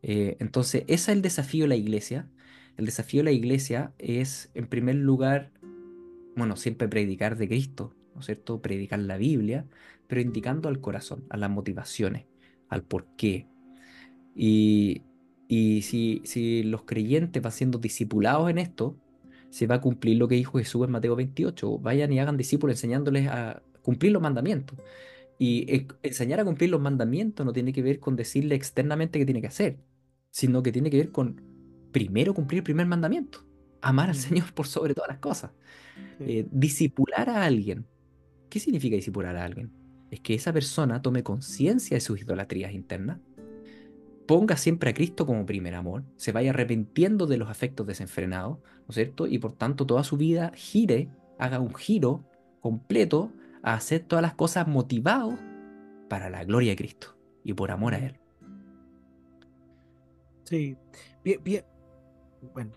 [0.02, 2.28] Eh, entonces, ese es el desafío de la iglesia.
[2.76, 5.50] El desafío de la iglesia es, en primer lugar,
[6.36, 8.60] bueno, siempre predicar de Cristo, ¿no es cierto?
[8.60, 9.66] Predicar la Biblia,
[10.06, 12.26] pero indicando al corazón, a las motivaciones,
[12.68, 13.46] al por qué.
[15.48, 18.96] Y, si, si los creyentes van siendo discipulados en esto,
[19.50, 21.78] se va a cumplir lo que dijo Jesús en Mateo 28.
[21.78, 24.78] Vayan y hagan discípulos enseñándoles a cumplir los mandamientos.
[25.38, 29.40] Y enseñar a cumplir los mandamientos no tiene que ver con decirle externamente qué tiene
[29.40, 29.78] que hacer,
[30.30, 31.42] sino que tiene que ver con
[31.92, 33.46] primero cumplir el primer mandamiento,
[33.80, 35.52] amar al Señor por sobre todas las cosas.
[36.20, 37.86] Eh, disipular a alguien.
[38.48, 39.70] ¿Qué significa disipular a alguien?
[40.10, 43.18] Es que esa persona tome conciencia de sus idolatrías internas,
[44.26, 48.86] ponga siempre a Cristo como primer amor, se vaya arrepintiendo de los afectos desenfrenados, ¿no
[48.88, 49.26] es cierto?
[49.26, 51.08] Y por tanto toda su vida gire,
[51.38, 52.24] haga un giro
[52.60, 55.34] completo a hacer todas las cosas motivados
[56.08, 58.18] para la gloria de Cristo y por amor a Él.
[60.44, 60.76] Sí,
[61.24, 61.64] bien, bien.
[62.54, 62.72] Bueno,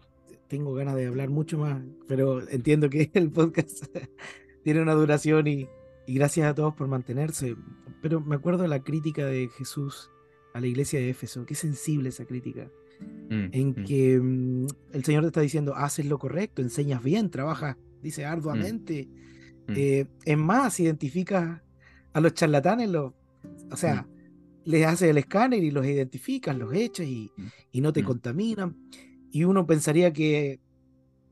[0.48, 3.86] tengo ganas de hablar mucho más, pero entiendo que el podcast
[4.64, 5.68] tiene una duración y,
[6.08, 7.56] gracias a todos por mantenerse.
[8.02, 10.10] Pero me acuerdo de la crítica de Jesús
[10.54, 12.70] a la iglesia de Éfeso, qué sensible esa crítica,
[13.30, 13.84] mm, en mm.
[13.86, 19.08] que mm, el Señor te está diciendo, haces lo correcto, enseñas bien, trabajas, dice arduamente,
[19.70, 19.74] Mm.
[19.78, 21.62] Eh, es más, identificas
[22.14, 23.14] a los charlatanes, o
[23.76, 24.08] sea,
[24.66, 27.82] les haces el escáner y los identificas, los echas y, mm.
[27.82, 28.76] no te contaminan.
[29.32, 30.60] Y uno pensaría que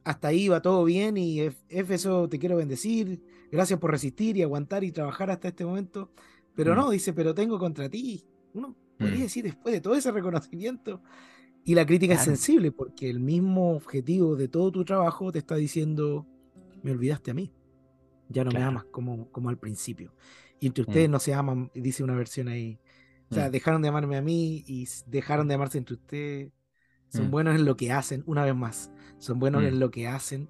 [0.03, 4.83] hasta ahí va todo bien y eso te quiero bendecir, gracias por resistir y aguantar
[4.83, 6.11] y trabajar hasta este momento.
[6.55, 8.23] Pero no, dice, pero tengo contra ti.
[8.53, 11.01] Uno podría decir después de todo ese reconocimiento.
[11.63, 15.55] Y la crítica es sensible porque el mismo objetivo de todo tu trabajo te está
[15.55, 16.25] diciendo,
[16.81, 17.51] me olvidaste a mí.
[18.29, 20.13] Ya no me amas como, como al principio.
[20.59, 21.11] Y entre ustedes mm.
[21.11, 22.79] no se aman, dice una versión ahí.
[23.29, 23.51] O sea, mm.
[23.51, 26.51] dejaron de amarme a mí y dejaron de amarse entre ustedes.
[27.09, 27.31] Son mm.
[27.31, 28.91] buenos en lo que hacen, una vez más.
[29.17, 30.49] Son buenos en lo que hacen,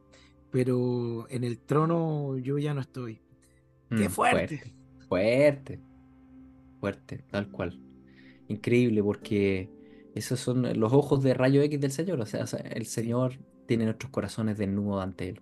[0.51, 3.21] pero en el trono yo ya no estoy.
[3.89, 4.73] ¡Qué fuerte!
[5.07, 5.79] Fuerte,
[6.79, 7.86] fuerte, tal cual.
[8.47, 9.69] Increíble, porque
[10.15, 12.19] esos son los ojos de rayo X del Señor.
[12.21, 13.33] O sea, el Señor
[13.65, 15.41] tiene nuestros corazones desnudos ante Él.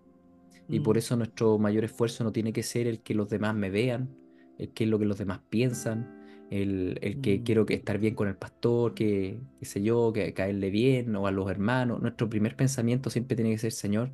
[0.67, 0.99] Y por mm.
[0.99, 4.09] eso nuestro mayor esfuerzo no tiene que ser el que los demás me vean,
[4.57, 7.77] el que es lo que los demás piensan, el, el que quiero que Mm.
[7.77, 11.49] estar bien con el pastor, que qué sé yo, que caerle bien, o a los
[11.49, 12.01] hermanos.
[12.01, 14.11] Nuestro primer pensamiento siempre tiene que ser, Señor,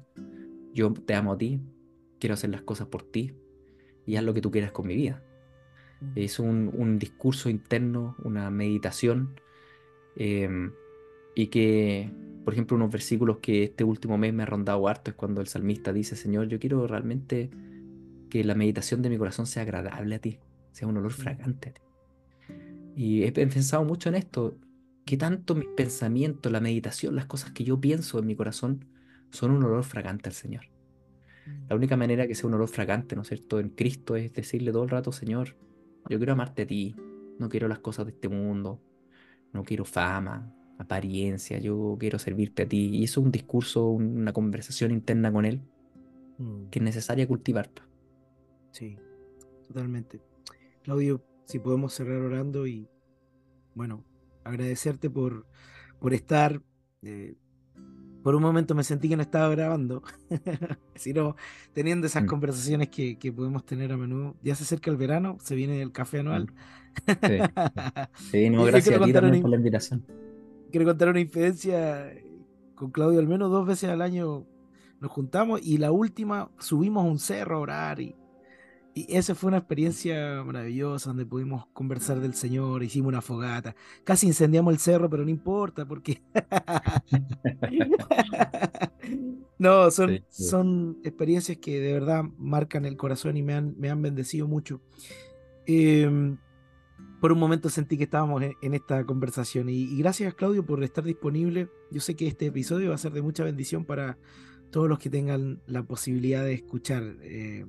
[0.73, 1.61] yo te amo a ti,
[2.19, 3.33] quiero hacer las cosas por ti
[4.05, 5.23] y haz lo que tú quieras con mi vida.
[6.02, 6.12] Mm.
[6.16, 9.39] Es un, un discurso interno, una meditación,
[10.16, 10.74] em,
[11.36, 12.12] y que,
[12.43, 15.47] por ejemplo, unos versículos que este último mes me ha rondado harto es cuando el
[15.47, 17.49] salmista dice, Señor, yo quiero realmente
[18.30, 20.39] que la meditación de mi corazón sea agradable a ti,
[20.72, 21.16] sea un olor Mm.
[21.16, 21.82] fragante a ti.
[22.95, 24.58] Y he he pensado mucho en esto,
[25.06, 28.86] que tanto mis pensamientos, la meditación, las cosas que yo pienso en mi corazón
[29.32, 30.66] son un olor fragante al Señor.
[31.70, 34.72] La única manera que sea un olor fragante, ¿no es cierto?, en Cristo es decirle
[34.72, 35.56] todo el rato, Señor,
[36.12, 36.95] yo quiero amarte a ti,
[37.39, 38.82] no quiero las cosas de este mundo,
[39.53, 42.89] no quiero fama, apariencia, yo quiero servirte a ti.
[42.93, 45.62] Y eso es un discurso, una conversación interna con Él
[46.38, 46.70] Mm.
[46.70, 47.70] que es necesaria cultivar.
[48.72, 48.97] Sí,
[49.68, 50.22] totalmente.
[50.82, 52.88] Claudio, si podemos cerrar orando y,
[53.76, 54.03] bueno,
[54.43, 55.45] agradecerte por,
[55.99, 56.62] por estar.
[57.03, 57.36] eh,
[58.24, 60.03] por un momento me sentí que no estaba grabando,
[60.95, 61.36] sino
[61.74, 62.28] teniendo esas Mm.
[62.28, 64.36] conversaciones que, que podemos tener a menudo.
[64.43, 66.53] Ya se acerca el verano, se viene el café anual.
[67.26, 67.38] Sí.
[68.32, 70.05] Sí, no, gracias a ti también una, por la invitación.
[70.72, 72.11] quiero contar una infidencia
[72.76, 74.45] con Claudio, al menos dos veces al año
[74.99, 78.15] nos juntamos y la última subimos a un cerro a orar y,
[78.93, 84.27] y esa fue una experiencia maravillosa donde pudimos conversar del Señor, hicimos una fogata, casi
[84.27, 86.21] incendiamos el cerro, pero no importa porque
[89.57, 90.43] no, son, Sí, sí.
[90.43, 94.81] son experiencias que de verdad marcan el corazón y me han, me han bendecido mucho.
[95.65, 96.37] Em,
[97.21, 100.83] por un momento sentí que estábamos en, en esta conversación y, y gracias Claudio por
[100.83, 101.69] estar disponible.
[101.91, 104.17] Yo sé que este episodio va a ser de mucha bendición para
[104.71, 107.65] todos los que tengan la posibilidad de escuchar eh,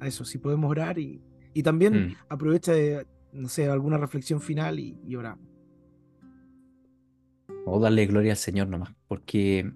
[0.00, 1.20] a eso, si podemos orar y,
[1.54, 2.16] y también Mm.
[2.28, 5.46] aprovecha de, no sé, alguna reflexión final y, y oramos.
[7.64, 9.72] O darle gloria al Señor nomás, porque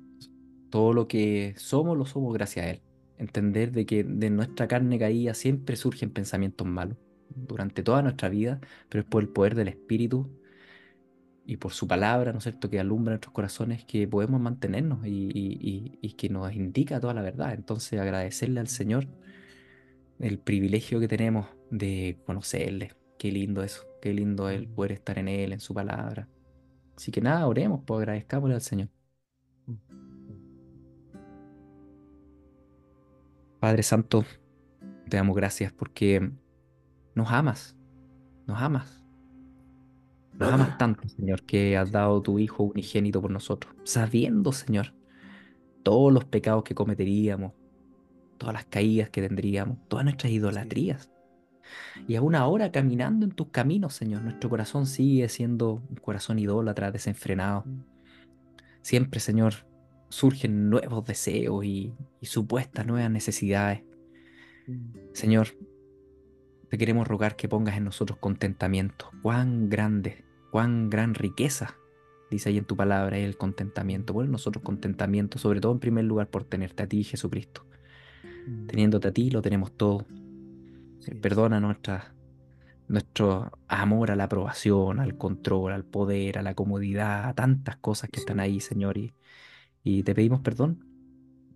[0.70, 2.83] todo lo que somos lo somos gracias a Él.
[3.18, 6.99] Entender de que de nuestra carne caída siempre surgen pensamientos malos
[7.29, 10.31] durante toda nuestra vida, pero es por el poder del Espíritu
[11.45, 15.11] y por su palabra, ¿no es cierto?, que alumbra nuestros corazones, que podemos mantenernos y,
[15.35, 17.53] y- y- y que nos indica toda la verdad.
[17.55, 19.09] Entonces agradecerle al Señor
[20.23, 22.95] el privilegio que tenemos de conocerle.
[23.18, 26.29] Qué lindo eso, qué lindo el poder estar en Él, en su palabra.
[26.97, 28.89] Así que nada, oremos, pues agradezcámosle al Señor.
[33.59, 34.25] Padre Santo,
[35.09, 36.31] te damos gracias porque
[37.14, 37.77] nos amas,
[38.47, 39.05] nos amas.
[40.39, 44.95] Nos amas tanto, Señor, que has dado tu Hijo unigénito por nosotros, sabiendo, Señor,
[45.83, 47.53] todos los pecados que cometeríamos,
[48.43, 51.12] todas las caídas que tendríamos, todas nuestras idolatrías.
[52.09, 56.90] Y aún ahora caminando en tus caminos, Señor, nuestro corazón sigue siendo un corazón idólatra,
[56.90, 57.64] desenfrenado.
[58.80, 59.55] Siempre, Señor,
[60.09, 63.82] surgen nuevos deseos y, y supuestas nuevas necesidades.
[65.12, 65.49] Señor,
[66.68, 69.09] te queremos rogar que pongas en nosotros contentamiento.
[69.22, 71.76] Cuán grande, cuán gran riqueza,
[72.28, 74.12] dice ahí en tu palabra, es el contentamiento.
[74.12, 77.64] Pon en nosotros contentamiento, sobre todo en primer lugar por tenerte a ti, Jesucristo.
[78.66, 80.07] Teniéndote a ti, lo tenemos todo.
[81.01, 81.14] Sí.
[81.14, 82.14] Perdona nuestra,
[82.88, 88.11] nuestro amor a la aprobación, al control, al poder, a la comodidad, a tantas cosas
[88.11, 88.99] que están ahí, Señor.
[88.99, 89.12] Y,
[89.82, 90.93] y te pedimos perdón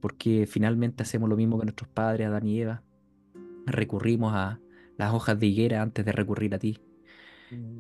[0.01, 2.83] porque finalmente hacemos lo mismo que nuestros padres, Adán y Eva.
[3.67, 4.61] Recurrimos a
[4.97, 6.79] las hojas de higuera antes de recurrir a ti.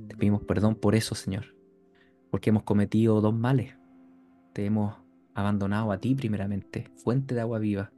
[0.09, 1.54] Te pedimos perdón por eso, Señor,
[2.30, 3.76] porque hemos cometido dos males.
[4.52, 4.96] Te hemos
[5.34, 7.92] abandonado a ti primeramente, fuente de agua viva,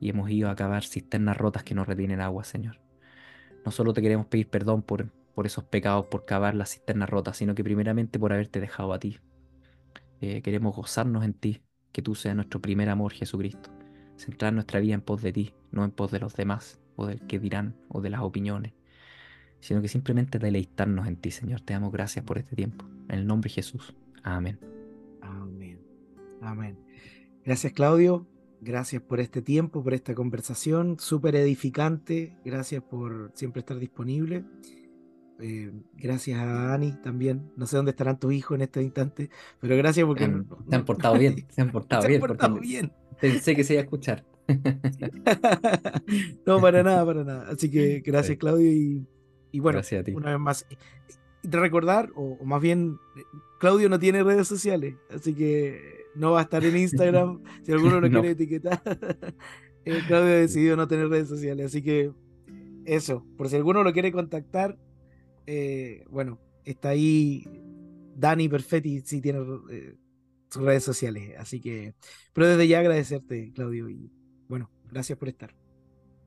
[0.00, 2.80] y hemos ido a cavar cisternas rotas que no retienen agua, Señor.
[3.64, 7.36] No solo te queremos pedir perdón por, por esos pecados, por cavar las cisternas rotas,
[7.36, 9.18] sino que primeramente por haberte dejado a ti.
[10.20, 13.70] Eh, queremos gozarnos en ti, que tú seas nuestro primer amor, Jesucristo.
[14.16, 17.20] Centrar nuestra vida en pos de ti, no en pos de los demás, o del
[17.26, 18.72] que dirán, o de las opiniones,
[19.60, 21.60] sino que simplemente deleitarnos en ti, Señor.
[21.60, 22.84] Te damos gracias por este tiempo.
[23.08, 23.94] En el nombre de Jesús.
[24.22, 24.58] Amén.
[25.22, 25.80] Amén.
[26.40, 26.78] Amén.
[27.44, 28.37] Gracias, Claudio.
[28.60, 32.36] Gracias por este tiempo, por esta conversación súper edificante.
[32.44, 34.44] Gracias por siempre estar disponible.
[35.40, 37.52] Eh, gracias a Ani también.
[37.56, 39.30] No sé dónde estarán tus hijos en este instante,
[39.60, 42.58] pero gracias porque Se han, se han portado bien, se han portado se han portado
[42.58, 42.92] bien.
[43.20, 44.24] pensé que se iba a escuchar.
[46.46, 47.50] no, para nada, para nada.
[47.50, 48.38] Así que gracias.
[48.38, 48.70] Claudio.
[48.72, 49.06] Y,
[49.52, 50.12] y bueno, Gracias a ti.
[50.12, 50.66] una vez más,
[51.42, 52.98] de recordar, o, o más bien,
[53.60, 57.42] Claudio no tiene redes sociales, así que no va a estar en Instagram.
[57.62, 58.20] si alguno lo No.
[58.20, 58.82] quiere etiquetar,
[59.84, 61.66] eh, Claudio ha decidido no tener redes sociales.
[61.66, 62.12] Así que
[62.84, 64.78] eso, por si alguno lo quiere contactar,
[65.46, 67.44] eh, bueno, está ahí
[68.16, 69.40] Dani Perfetti, si tiene
[69.70, 69.94] eh,
[70.50, 71.34] sus redes sociales.
[71.38, 71.94] Así que,
[72.32, 74.10] pero desde ya agradecerte, Claudio, y
[74.48, 75.54] bueno, gracias por estar.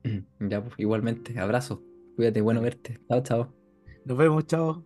[0.40, 1.82] Ya, pues, igualmente, abrazo.
[2.16, 2.98] Cuídate, bueno verte.
[3.08, 3.54] Chao, chao.
[4.04, 4.84] Nos vemos, chao.